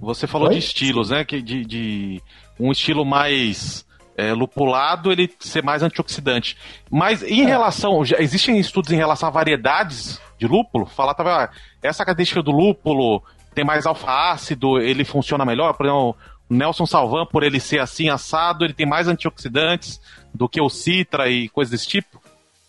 [0.00, 0.54] Você falou Oi?
[0.54, 1.24] de estilos, né?
[1.24, 2.22] Que de, de
[2.58, 3.84] um estilo mais
[4.16, 6.56] é, lupulado, ele ser mais antioxidante.
[6.90, 7.46] Mas em é.
[7.46, 8.04] relação.
[8.04, 10.86] Já existem estudos em relação a variedades de lúpulo?
[10.86, 11.50] Falar, tá,
[11.82, 13.22] essa característica do lúpulo
[13.54, 15.74] tem mais alfa-ácido, ele funciona melhor?
[15.74, 16.16] Por exemplo,
[16.48, 20.00] o Nelson Salvan, por ele ser assim assado, ele tem mais antioxidantes
[20.34, 22.20] do que o Citra e coisas desse tipo?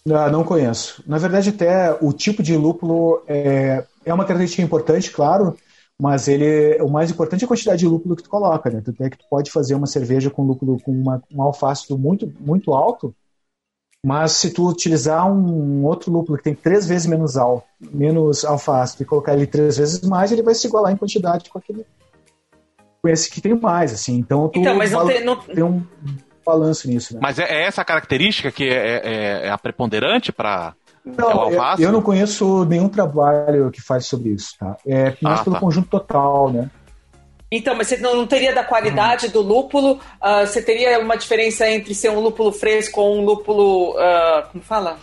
[0.05, 1.03] Não, não conheço.
[1.07, 5.57] Na verdade, até o tipo de lúpulo é, é uma característica importante, claro,
[5.99, 8.81] mas ele o mais importante é a quantidade de lúpulo que tu coloca, né?
[8.81, 12.31] Tu é que tu pode fazer uma cerveja com lúpulo com uma, um alfácido muito
[12.39, 13.15] muito alto,
[14.05, 19.01] mas se tu utilizar um outro lúpulo que tem três vezes menos alto, menos alfácido
[19.01, 21.83] e colocar ele três vezes mais, ele vai se igualar em quantidade com aquele
[23.01, 24.17] com esse que tem mais, assim.
[24.17, 25.35] Então, tu então mas não tem, não...
[25.37, 25.83] tem um
[26.45, 27.13] balanço nisso.
[27.13, 27.19] Né?
[27.21, 30.73] Mas é, é essa característica que é, é, é a preponderante para
[31.05, 34.75] não, eu, eu, não conheço nenhum trabalho que faz sobre isso, tá?
[34.87, 35.59] É mais ah, pelo tá.
[35.59, 36.69] conjunto total, né?
[37.51, 39.93] Então, mas você não teria da qualidade do lúpulo?
[39.93, 43.91] Uh, você teria uma diferença entre ser um lúpulo fresco ou um lúpulo.
[43.91, 44.97] Uh, como fala?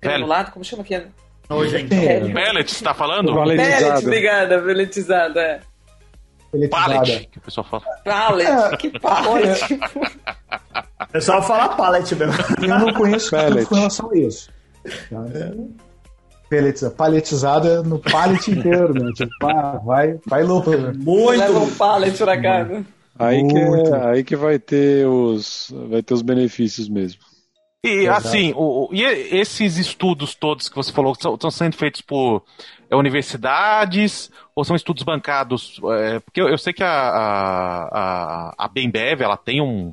[0.00, 0.52] Granulado?
[0.52, 1.02] Como chama aqui?
[1.50, 1.92] Nojento.
[1.92, 2.20] É.
[2.20, 3.34] Pellet, você tá falando?
[3.34, 5.40] Pellet, obrigada, pelletizada.
[5.40, 5.60] É.
[6.70, 7.82] Pallet, que o pessoal fala.
[8.04, 8.76] Pallet, é.
[8.76, 9.80] que pallet.
[11.00, 12.34] O pessoal fala pallet mesmo.
[12.60, 14.50] Eu não conheço pallet com relação a isso.
[16.48, 19.12] Pelletizada, paletizada no pallet inteiro, né?
[19.14, 20.70] Tipo, ah, vai, vai louco.
[20.70, 20.92] Né?
[20.96, 21.38] Muito.
[21.38, 22.84] Leva um pallet pra cá, né?
[23.16, 27.20] Aí que, é, aí que vai ter os vai ter os benefícios mesmo.
[27.84, 28.28] E Exato.
[28.28, 32.42] assim, o, e esses estudos todos que você falou estão sendo feitos por
[32.90, 35.80] é, universidades ou são estudos bancados?
[35.98, 39.92] É, porque eu, eu, sei que a, a, a Bembev ela tem um,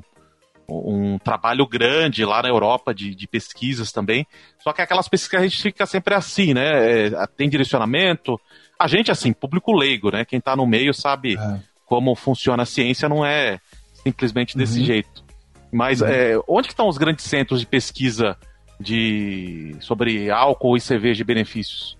[0.68, 4.26] um trabalho grande lá na Europa de, de, pesquisas também.
[4.58, 7.06] Só que aquelas pesquisas a gente fica sempre assim, né?
[7.06, 8.40] É, tem direcionamento.
[8.78, 10.24] A gente, assim, público leigo, né?
[10.24, 11.60] Quem está no meio sabe é.
[11.86, 13.60] como funciona a ciência, não é
[14.02, 14.86] simplesmente desse uhum.
[14.86, 15.24] jeito.
[15.72, 18.36] Mas é, onde estão os grandes centros de pesquisa
[18.78, 21.96] de, sobre álcool e cerveja de benefícios?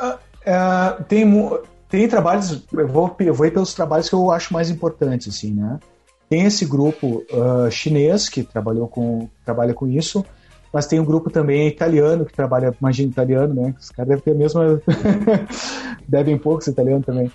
[0.00, 1.24] Uh, uh, tem,
[1.94, 5.54] tem trabalhos, eu vou, eu vou ir pelos trabalhos que eu acho mais importantes, assim,
[5.54, 5.78] né?
[6.28, 10.24] Tem esse grupo uh, chinês que trabalhou com, trabalha com isso,
[10.72, 13.74] mas tem um grupo também italiano que trabalha, imagina italiano, né?
[13.78, 14.82] Os caras devem ter a mesma.
[16.08, 17.30] devem poucos italiano também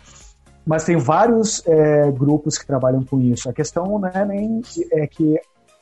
[0.65, 3.49] mas tem vários é, grupos que trabalham com isso.
[3.49, 5.39] A questão não é nem é que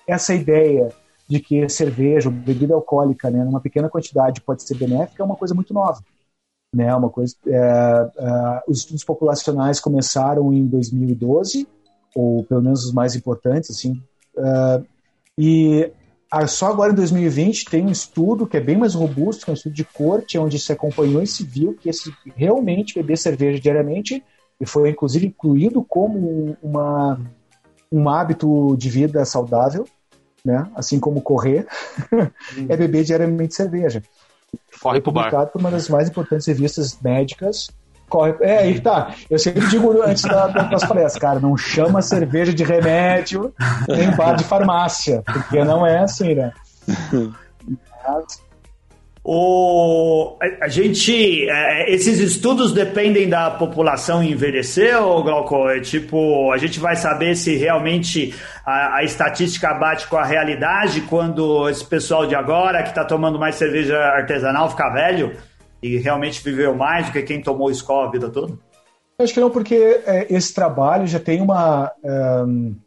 [0.08, 0.88] essa ideia
[1.28, 5.54] de que cerveja bebida alcoólica, né, numa pequena quantidade pode ser benéfica é uma coisa
[5.54, 6.00] muito nova.
[6.74, 11.68] Né, uma coisa, é, é, os estudos populacionais começaram em 2012,
[12.14, 14.02] ou pelo menos os mais importantes, assim,
[14.38, 14.82] é,
[15.38, 15.92] e
[16.48, 19.56] só agora em 2020 tem um estudo que é bem mais robusto, que é um
[19.56, 24.24] estudo de corte, onde se acompanhou e se viu que esse, realmente beber cerveja diariamente
[24.60, 27.20] e foi inclusive incluído como uma,
[27.92, 29.86] um hábito de vida saudável,
[30.44, 30.70] né?
[30.76, 31.68] assim como correr,
[32.68, 34.04] é beber diariamente cerveja.
[34.82, 35.30] Corre pro bar.
[35.48, 37.70] por uma das mais importantes revistas médicas.
[38.10, 39.14] Corre, é, aí tá.
[39.30, 43.54] Eu sempre digo antes da, das palestras, cara, não chama cerveja de remédio
[43.90, 46.54] em bar de farmácia, porque não é assim, né?
[48.08, 48.42] Mas,
[49.30, 51.50] o, a, gente.
[51.50, 55.68] É, esses estudos dependem da população envelhecer, ou Glauco?
[55.68, 58.34] É tipo, a gente vai saber se realmente
[58.66, 63.38] a, a estatística bate com a realidade quando esse pessoal de agora, que está tomando
[63.38, 65.36] mais cerveja artesanal, ficar velho
[65.84, 68.54] e realmente viveu mais do que quem tomou escola a vida toda?
[69.20, 69.76] Eu acho que não, porque
[70.06, 71.92] é, esse trabalho já tem uma.
[72.02, 72.78] Um,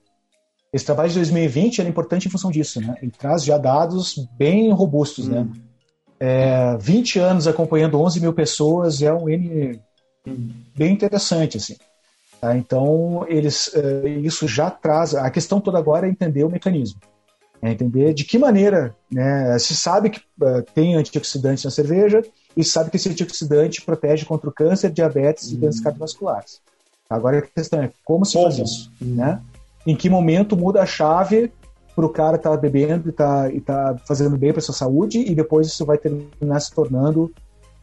[0.72, 2.97] esse trabalho de 2020 é importante em função disso, né?
[3.03, 5.41] Ele traz já dados bem robustos, né?
[5.41, 5.45] hum.
[5.45, 5.69] né?
[6.20, 9.80] É, 20 anos acompanhando 11 mil pessoas é um N
[10.76, 11.76] bem interessante, assim.
[12.40, 12.54] Tá?
[12.56, 15.14] Então, eles, é, isso já traz...
[15.14, 17.00] A questão toda agora é entender o mecanismo.
[17.62, 22.22] É entender de que maneira né, se sabe que uh, tem antioxidantes na cerveja
[22.56, 25.84] e sabe que esse antioxidante protege contra o câncer, diabetes e doenças uhum.
[25.84, 26.60] cardiovasculares.
[27.08, 28.44] Agora a questão é como se como?
[28.44, 29.42] faz isso, né?
[29.86, 31.52] Em que momento muda a chave
[31.95, 35.18] para o cara estar tá bebendo e tá, e tá fazendo bem para sua saúde
[35.18, 37.32] e depois isso vai terminar se tornando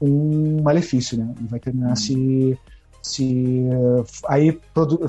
[0.02, 1.34] um malefício, né?
[1.50, 2.58] Vai terminar se,
[3.02, 3.66] se
[4.28, 4.60] aí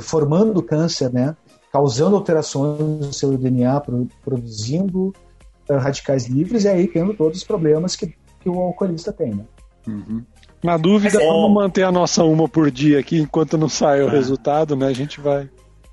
[0.01, 1.37] formando câncer, né?
[1.73, 3.83] Causando alterações no seu DNA,
[4.25, 5.15] produzindo
[5.69, 9.45] uh, radicais livres e aí tendo todos os problemas que, que o alcoolista tem, né?
[9.87, 10.23] Uhum.
[10.63, 14.11] Na dúvida, vamos manter a nossa uma por dia aqui enquanto não sai o é.
[14.11, 14.87] resultado, né?
[14.87, 15.49] A gente vai.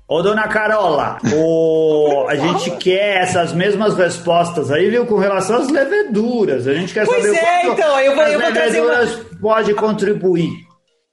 [0.08, 2.26] Ô, dona Carola, o...
[2.28, 6.68] a gente quer essas mesmas respostas aí, viu, com relação às leveduras.
[6.68, 9.40] A gente quer pois saber é, então, eu vou, as eu vou leveduras uma...
[9.40, 10.66] pode contribuir.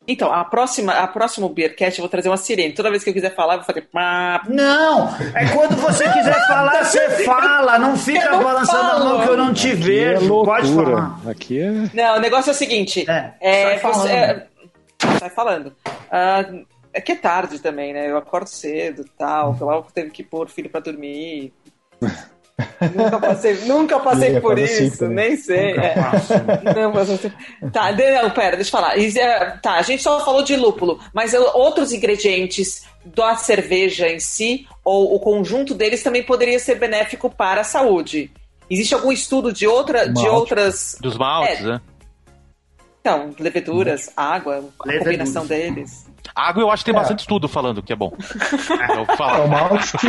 [0.08, 2.74] Então, a próxima, a próximo Beercast eu vou trazer uma sirene.
[2.74, 3.88] Toda vez que eu quiser falar, eu vou fazer.
[4.50, 5.10] Não!
[5.34, 7.80] É quando você quiser falar, você fala.
[7.80, 9.02] Não fica balançando falo.
[9.02, 10.26] a mão que eu não te Aqui é vejo.
[10.26, 11.20] É Pode falar.
[11.26, 11.72] Aqui é.
[11.94, 13.10] Não, o negócio é o seguinte.
[13.10, 14.02] É, é, sai falando.
[14.02, 14.48] Você, é,
[15.20, 15.68] sai falando.
[15.88, 18.10] Uh, é que é tarde também, né?
[18.10, 19.58] Eu acordo cedo tal.
[19.60, 21.54] Logo teve que pôr o filho pra dormir.
[22.96, 25.72] nunca passei, nunca passei por isso, nem sei.
[25.72, 25.96] É.
[26.76, 27.10] Não, mas,
[27.72, 28.98] tá, não, pera, deixa eu falar.
[28.98, 34.68] É, tá, a gente só falou de lúpulo, mas outros ingredientes da cerveja em si,
[34.84, 38.32] ou o conjunto deles também poderia ser benéfico para a saúde.
[38.70, 40.96] Existe algum estudo de, outra, de outras.
[41.02, 41.64] Dos maltes, é.
[41.64, 41.82] né?
[43.02, 46.06] Então, leveduras, água, a combinação deles.
[46.36, 47.00] Água eu acho que tem é.
[47.00, 48.12] bastante estudo falando que é bom.
[48.18, 50.08] é, o malte que...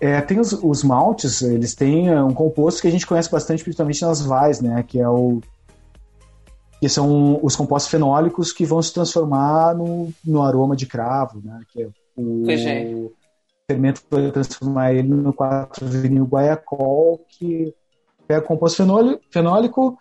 [0.00, 3.62] É, tem os, os, maltes, eles têm é, um composto que a gente conhece bastante,
[3.62, 4.82] principalmente nas vais, né?
[4.82, 5.40] Que é o
[6.80, 11.60] que são os compostos fenólicos que vão se transformar no, no aroma de cravo, né?
[11.72, 13.12] Que é o, o
[13.66, 17.74] fermento vai transformar ele no 4-vinil guaiacol, que
[18.26, 19.98] pega o composto fenólico, fenólico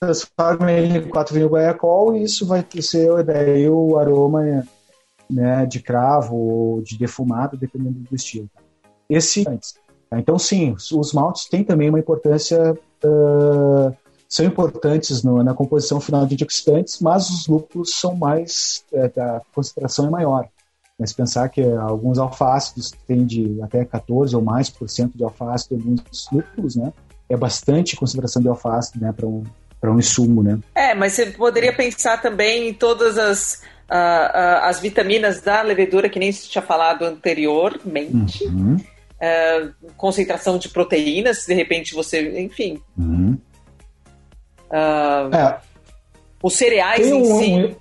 [0.00, 4.64] transforma ele em 4-vinil guaiacol e isso vai ser daí o aroma
[5.30, 8.48] né, de cravo ou de defumado, dependendo do estilo.
[9.08, 9.74] Esse antes.
[10.12, 13.94] Então, sim, os maltes têm também uma importância, uh,
[14.28, 19.42] são importantes no, na composição final de antioxidantes, mas os lúpulos são mais, é, a
[19.54, 20.48] concentração é maior.
[20.98, 25.76] Mas pensar que alguns alfácidos têm de até 14 ou mais por cento de alfácido
[25.76, 26.92] alguns lúpulos, né?
[27.28, 29.44] É bastante concentração de alfácido, né, para um
[29.80, 30.58] para um insumo, né?
[30.74, 36.08] É, mas você poderia pensar também em todas as uh, uh, as vitaminas da levedura
[36.08, 38.44] que nem se tinha falado anteriormente.
[38.44, 38.76] Uhum.
[38.76, 42.80] Uh, concentração de proteínas, de repente você, enfim.
[42.96, 43.36] Uhum.
[45.32, 45.58] é.
[46.40, 47.76] Os cereais em um, si.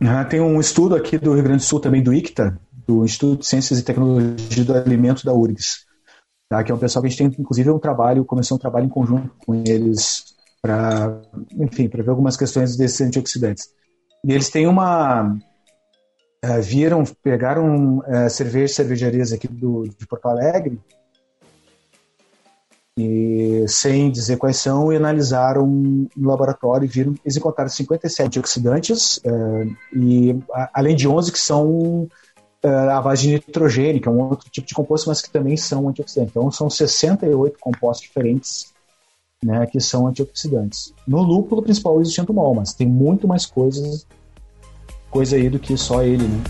[0.00, 3.40] Um, tem um estudo aqui do Rio Grande do Sul, também do ICTA, do Instituto
[3.40, 5.83] de Ciências e Tecnologia do Alimento da URGS,
[6.56, 6.64] tá?
[6.64, 8.90] que é um pessoal que a gente tem, inclusive, um trabalho, começou um trabalho em
[8.90, 11.20] conjunto com eles para,
[11.58, 13.68] enfim, para ver algumas questões desses antioxidantes.
[14.24, 15.36] E eles têm uma
[16.44, 20.80] uh, viram, pegaram uh, cerveja, cervejarias aqui do, de Porto Alegre
[22.96, 29.16] e sem dizer quais são e analisaram no laboratório e viram eles encontraram 57 antioxidantes
[29.18, 32.08] uh, e a, além de 11 que são
[32.68, 35.88] a base de nitrogênio, que é um outro tipo de composto, mas que também são
[35.88, 36.30] antioxidantes.
[36.30, 38.72] Então, são 68 compostos diferentes
[39.44, 40.94] né, que são antioxidantes.
[41.06, 44.06] No lúpulo principal existe antumol, mas tem muito mais coisas
[45.14, 46.42] coisa aí do que só ele, né?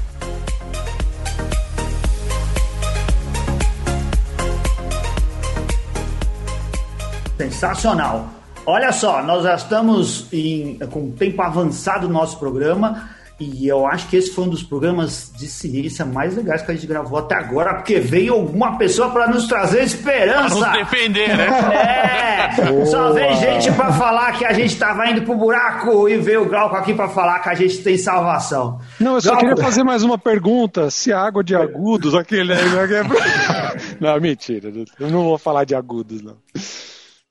[7.36, 8.30] Sensacional.
[8.64, 13.10] Olha só, nós já estamos em, com tempo avançado do nosso programa.
[13.38, 16.74] E eu acho que esse foi um dos programas de ciência mais legais que a
[16.74, 20.56] gente gravou até agora, porque veio alguma pessoa para nos trazer esperança.
[20.56, 21.48] Pra nos defender, né?
[21.48, 22.64] É!
[22.70, 22.86] Boa.
[22.86, 26.48] Só veio gente para falar que a gente tava indo pro buraco e veio o
[26.48, 28.78] Glauco aqui para falar que a gente tem salvação.
[29.00, 29.48] Não, eu só Glauco...
[29.48, 30.88] queria fazer mais uma pergunta.
[30.88, 32.54] Se a água de agudos, aquele.
[33.98, 34.72] não, mentira.
[35.00, 36.36] Eu não vou falar de agudos, não.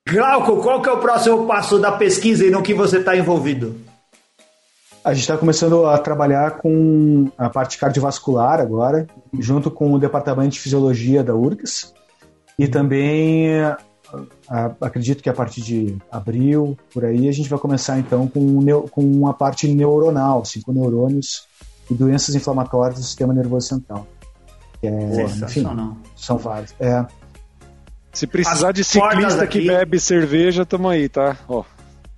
[0.06, 3.93] Glauco, qual que é o próximo passo da pesquisa e no que você está envolvido?
[5.04, 9.06] A gente está começando a trabalhar com a parte cardiovascular agora,
[9.38, 11.92] junto com o departamento de fisiologia da URGS.
[12.58, 13.50] E também
[14.48, 18.88] a, acredito que a partir de abril, por aí, a gente vai começar então com,
[18.88, 21.46] com a parte neuronal, assim, com neurônios
[21.90, 24.06] e doenças inflamatórias do sistema nervoso central.
[24.82, 25.66] É, enfim,
[26.16, 26.74] são vários.
[26.80, 27.04] É.
[28.10, 29.60] Se precisar As de ciclista aqui...
[29.60, 31.36] que bebe cerveja, tamo aí, tá?
[31.48, 31.64] Ó.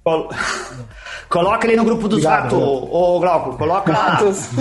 [1.29, 3.59] Coloca ele no grupo dos Obrigado, ratos, ô, Glauco.
[3.59, 4.49] Coloca ratos.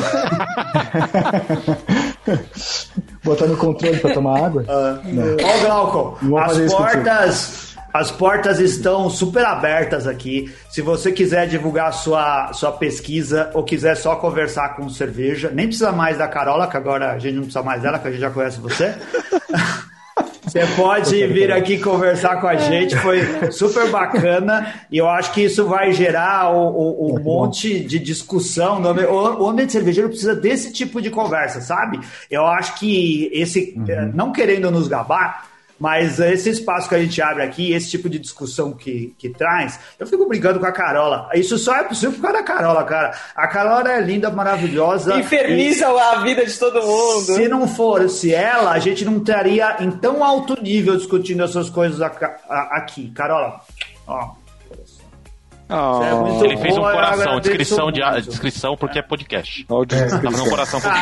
[3.23, 4.63] Botar no controle para tomar água?
[4.63, 10.51] Uh, ó, Glauco, as portas, as portas estão super abertas aqui.
[10.69, 15.91] Se você quiser divulgar sua, sua pesquisa ou quiser só conversar com cerveja, nem precisa
[15.91, 18.31] mais da Carola, que agora a gente não precisa mais dela, que a gente já
[18.31, 18.95] conhece você.
[20.55, 25.41] Você pode vir aqui conversar com a gente, foi super bacana e eu acho que
[25.41, 28.81] isso vai gerar um, um monte de discussão.
[28.81, 31.99] O ambiente cervejeiro precisa desse tipo de conversa, sabe?
[32.31, 34.13] Eu acho que esse, uhum.
[34.13, 35.45] não querendo nos gabar,
[35.79, 39.79] mas esse espaço que a gente abre aqui, esse tipo de discussão que, que traz,
[39.99, 41.29] eu fico brincando com a Carola.
[41.33, 43.17] Isso só é possível por causa da Carola, cara.
[43.35, 45.17] A Carola é linda, maravilhosa.
[45.17, 45.99] Inferniza e...
[45.99, 47.35] a vida de todo mundo.
[47.35, 52.01] Se não fosse ela, a gente não estaria em tão alto nível discutindo essas coisas
[52.01, 53.11] aqui.
[53.11, 53.59] Carola,
[54.07, 54.44] ó,
[55.67, 56.43] Oh.
[56.43, 59.65] Ele fez um coração, descrição, de, descrição porque é podcast.
[59.67, 60.95] Oh, é, tá fazendo um coração porque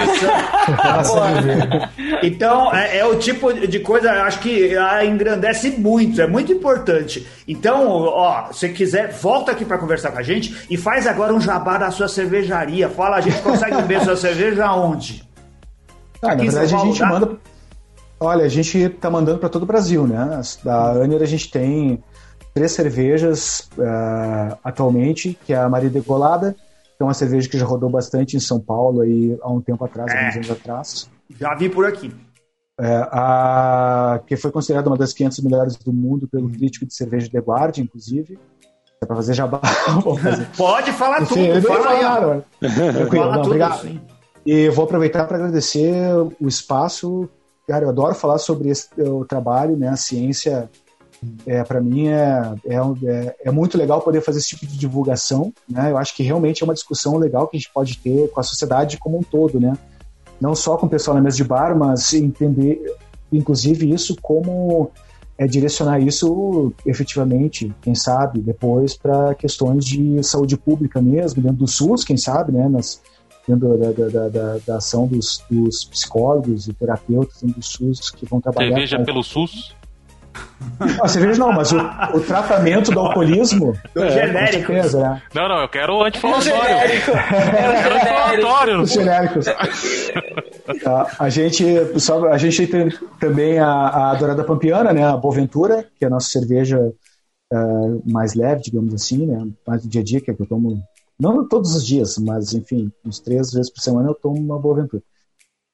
[2.28, 4.74] Então, é, é, o tipo de coisa, acho que
[5.06, 7.28] engrandece muito, é muito importante.
[7.46, 11.42] Então, ó, se quiser, volta aqui para conversar com a gente e faz agora um
[11.42, 12.88] jabá da sua cervejaria.
[12.88, 15.28] Fala, a gente consegue ver sua cerveja onde?
[16.22, 17.38] Ah, na verdade, a gente manda.
[18.18, 20.40] Olha, a gente tá mandando para todo o Brasil, né?
[20.64, 22.02] Da Anner a gente tem
[22.54, 27.66] três cervejas uh, atualmente, que é a Maria Decolada, que é uma cerveja que já
[27.66, 30.20] rodou bastante em São Paulo aí há um tempo atrás, é.
[30.20, 31.10] alguns anos atrás.
[31.40, 32.14] Já vi por aqui.
[32.80, 37.30] É, a, que foi considerada uma das 500 melhores do mundo pelo crítico de cerveja
[37.32, 38.38] The Guardian, inclusive.
[39.02, 39.60] É para fazer jabá.
[40.22, 40.48] fazer.
[40.56, 42.42] Pode falar Enfim, tudo, fala aí.
[42.94, 43.82] Tranquilo, não, obrigado.
[43.82, 44.02] Sim.
[44.46, 45.94] E vou aproveitar para agradecer
[46.40, 47.30] o espaço.
[47.68, 50.70] Cara, eu adoro falar sobre esse, o trabalho, né, a ciência
[51.46, 55.54] É, para mim é, é, é, muito legal poder fazer esse tipo de divulgação.
[55.70, 55.92] Né?
[55.92, 58.44] Eu acho que realmente é uma discussão legal que a gente pode ter com a
[58.44, 59.78] sociedade como um todo, né?
[60.40, 62.82] Não só com o pessoal na mesa de bar, mas entender,
[63.32, 64.92] inclusive, isso como
[65.38, 71.68] é direcionar isso efetivamente, quem sabe, depois para questões de saúde pública mesmo, dentro do
[71.68, 72.68] SUS, quem sabe, né?
[72.68, 73.02] Nas,
[73.48, 78.26] dentro da, da, da, da ação dos, dos, psicólogos e terapeutas dentro do SUS que
[78.26, 78.70] vão trabalhar.
[78.70, 79.76] Cerveja pelo SUS?
[81.02, 81.78] Ah, cerveja não, mas o,
[82.14, 83.74] o tratamento do alcoolismo.
[83.94, 84.74] Do é, genérico.
[84.74, 85.22] Certeza, né?
[85.34, 86.56] Não, não, eu quero o anti-inflamatório.
[86.56, 88.82] Eu quero anti-inflamatório.
[88.82, 89.46] Os genéricos.
[90.84, 91.66] Tá, a gente,
[92.00, 95.06] só, a gente tem também a, a Dourada Pampiana, né?
[95.06, 99.48] A Boventura, que é a nossa cerveja uh, mais leve, digamos assim, né?
[99.68, 100.82] Mais do dia a dia, que é que eu tomo
[101.20, 104.80] não todos os dias, mas enfim, uns três vezes por semana eu tomo uma boa
[104.80, 105.04] aventura.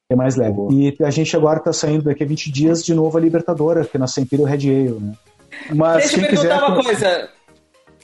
[0.10, 0.54] É mais leve.
[0.54, 0.74] Boa.
[0.74, 3.96] E a gente agora está saindo daqui a 20 dias de novo a Libertadora, que
[3.96, 5.14] é nossa Imperial Red Ale, né?
[5.74, 7.30] Mas Deixa eu perguntar quiser, uma coisa.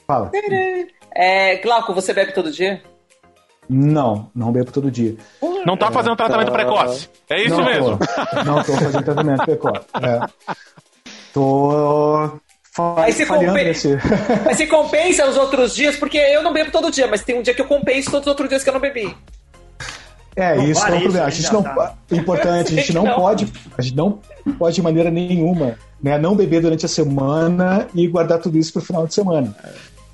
[0.06, 0.30] Fala.
[1.14, 2.80] É, Glauco, você bebe todo dia?
[3.68, 5.16] Não, não bebo todo dia.
[5.66, 6.52] Não tá fazendo tratamento tá...
[6.52, 7.08] precoce.
[7.28, 7.98] É isso não mesmo.
[7.98, 8.44] Tô.
[8.44, 9.86] Não tô fazendo tratamento precoce.
[10.00, 10.20] É.
[11.32, 12.40] Tô
[12.98, 13.88] Aí você, compensa,
[14.46, 17.42] aí você compensa os outros dias, porque eu não bebo todo dia, mas tem um
[17.42, 19.16] dia que eu compenso todos os outros dias que eu não bebi.
[20.36, 21.26] É, não isso é um problema.
[21.26, 21.94] A gente não, tá.
[22.12, 24.20] importante, a gente não, não, pode, a gente não
[24.58, 28.82] pode de maneira nenhuma, né, não beber durante a semana e guardar tudo isso para
[28.82, 29.56] o final de semana.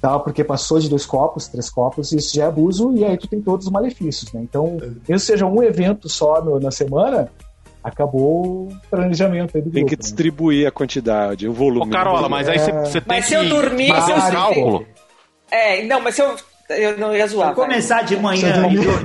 [0.00, 0.18] Tá?
[0.18, 3.40] Porque passou de dois copos, três copos, isso já é abuso e aí tu tem
[3.40, 4.40] todos os malefícios, né?
[4.42, 7.28] Então, mesmo seja um evento só no, na semana,
[7.82, 10.00] acabou o planejamento aí do Tem grupo, que né?
[10.00, 11.86] distribuir a quantidade, o volume.
[11.86, 13.00] Ô, Carola, mas aí você é...
[13.00, 13.28] tem mas que...
[13.28, 13.88] se eu dormir...
[13.88, 14.86] Fazer um cálculo.
[15.50, 16.34] É, não, mas se eu...
[16.78, 17.54] Eu não ia zoar.
[17.54, 18.52] Vou começar de manhã.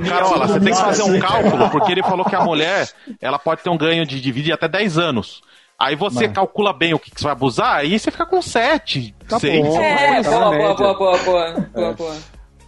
[0.08, 2.88] Carola, você tem que fazer um cálculo, porque ele falou que a mulher
[3.20, 5.42] ela pode ter um ganho de, de vida de até 10 anos.
[5.78, 6.32] Aí você Mas...
[6.32, 9.64] calcula bem o que, que, você vai abusar, aí você fica com 7, tá 6.
[9.64, 12.16] Bom, é, boa, boa, boa, boa, boa, boa, boa.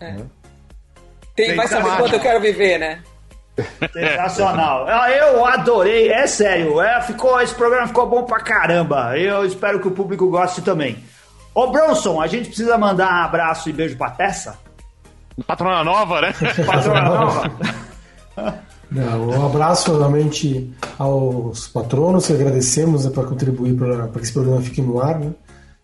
[0.01, 0.16] É.
[1.34, 3.03] Tem, vai saber quanto eu quero viver, né?
[3.92, 4.86] Sensacional.
[5.11, 6.80] Eu adorei, é sério.
[6.80, 9.18] É, ficou, esse programa ficou bom pra caramba.
[9.18, 11.03] Eu espero que o público goste também.
[11.55, 14.59] Ô Bronson, a gente precisa mandar um abraço e beijo pra Tessa?
[15.47, 16.34] Patrona nova, né?
[16.66, 17.53] Patrona nova.
[18.91, 20.68] Não, um abraço realmente
[20.99, 25.20] aos patronos que agradecemos né, para contribuir para que esse programa fique no ar.
[25.20, 25.30] Né?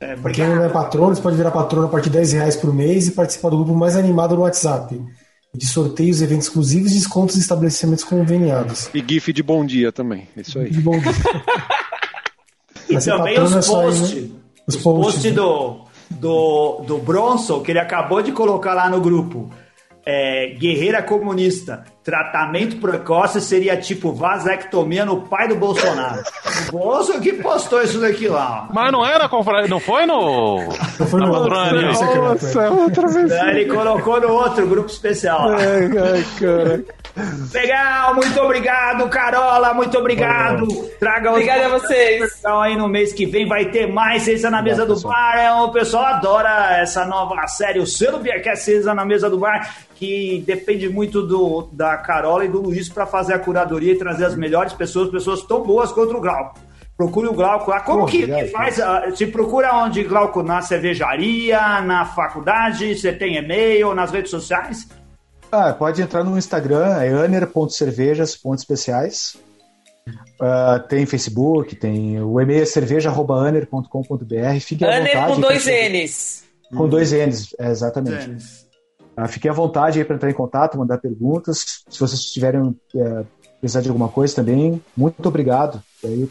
[0.00, 2.56] É, para quem não é patrono, você pode virar patrono a partir de 10 reais
[2.56, 5.00] por mês e participar do grupo mais animado no WhatsApp
[5.54, 8.90] de sorteios, eventos exclusivos e descontos em estabelecimentos conveniados.
[8.92, 10.28] E GIF de bom dia também.
[10.36, 10.70] Isso aí.
[10.70, 11.12] De bom dia.
[12.90, 14.14] e também os posts.
[14.14, 14.30] Né?
[14.66, 19.50] Os, posts post do, do, do Bronson, que ele acabou de colocar lá no grupo.
[20.04, 26.22] É, guerreira comunista, tratamento precoce seria tipo vasectomia no pai do Bolsonaro.
[26.72, 28.68] o Bolsonaro que postou isso daqui lá.
[28.72, 29.28] Mas não era,
[29.68, 30.68] não foi no.
[31.00, 31.82] Não foi no outro.
[31.82, 33.32] Nossa, outra vez.
[33.32, 35.50] Ele colocou no outro grupo especial.
[35.50, 36.84] Ai, ai, cara.
[37.52, 40.66] Legal, muito obrigado, Carola, muito obrigado.
[41.00, 42.44] Traga Obrigado a vocês.
[42.44, 45.38] Aí no mês que vem vai ter mais Cesa na Mesa do Bar.
[45.38, 49.74] É, o pessoal adora essa nova série, o selo Beercast Cesa na Mesa do Bar,
[49.94, 54.24] que depende muito do, da Carola e do Luiz para fazer a curadoria e trazer
[54.24, 56.58] as melhores pessoas, pessoas tão boas contra o Glauco.
[56.96, 57.80] Procure o Glauco lá.
[57.80, 58.78] Como que faz?
[58.78, 60.42] Uh, se procura onde Glauco?
[60.42, 64.88] Na cervejaria, na faculdade, você tem e-mail, nas redes sociais?
[65.52, 69.36] Ah, pode entrar no Instagram, é aner.cervejas.especiais.
[70.40, 74.60] Uh, tem Facebook, tem o e-mail é cerveja.aner.com.br.
[74.60, 76.44] Fique Aner com dois N's.
[76.74, 78.65] Com dois N's, é, exatamente.
[79.28, 81.84] Fiquem à vontade aí para entrar em contato, mandar perguntas.
[81.88, 83.26] Se vocês tiverem uh,
[83.60, 85.82] precisar de alguma coisa também, muito obrigado.
[86.04, 86.28] Aí,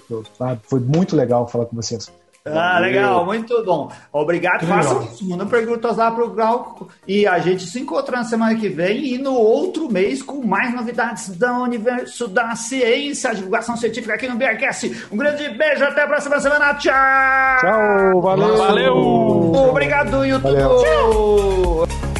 [0.63, 2.11] foi muito legal falar com vocês.
[2.47, 3.91] Ah, legal, muito bom.
[4.13, 4.67] Obrigado.
[4.67, 8.69] Faça uma perguntas lá para o Glauco e a gente se encontra na semana que
[8.69, 14.27] vem e no outro mês com mais novidades do universo da ciência, divulgação científica aqui
[14.27, 15.07] no BRCast.
[15.11, 16.75] Um grande beijo, até a próxima semana.
[16.75, 16.93] Tchau!
[17.61, 18.57] Tchau, valeu!
[18.57, 18.95] Valeu!
[19.69, 20.53] Obrigado, YouTube!
[20.53, 20.83] Valeu.
[20.83, 22.14] Tchau!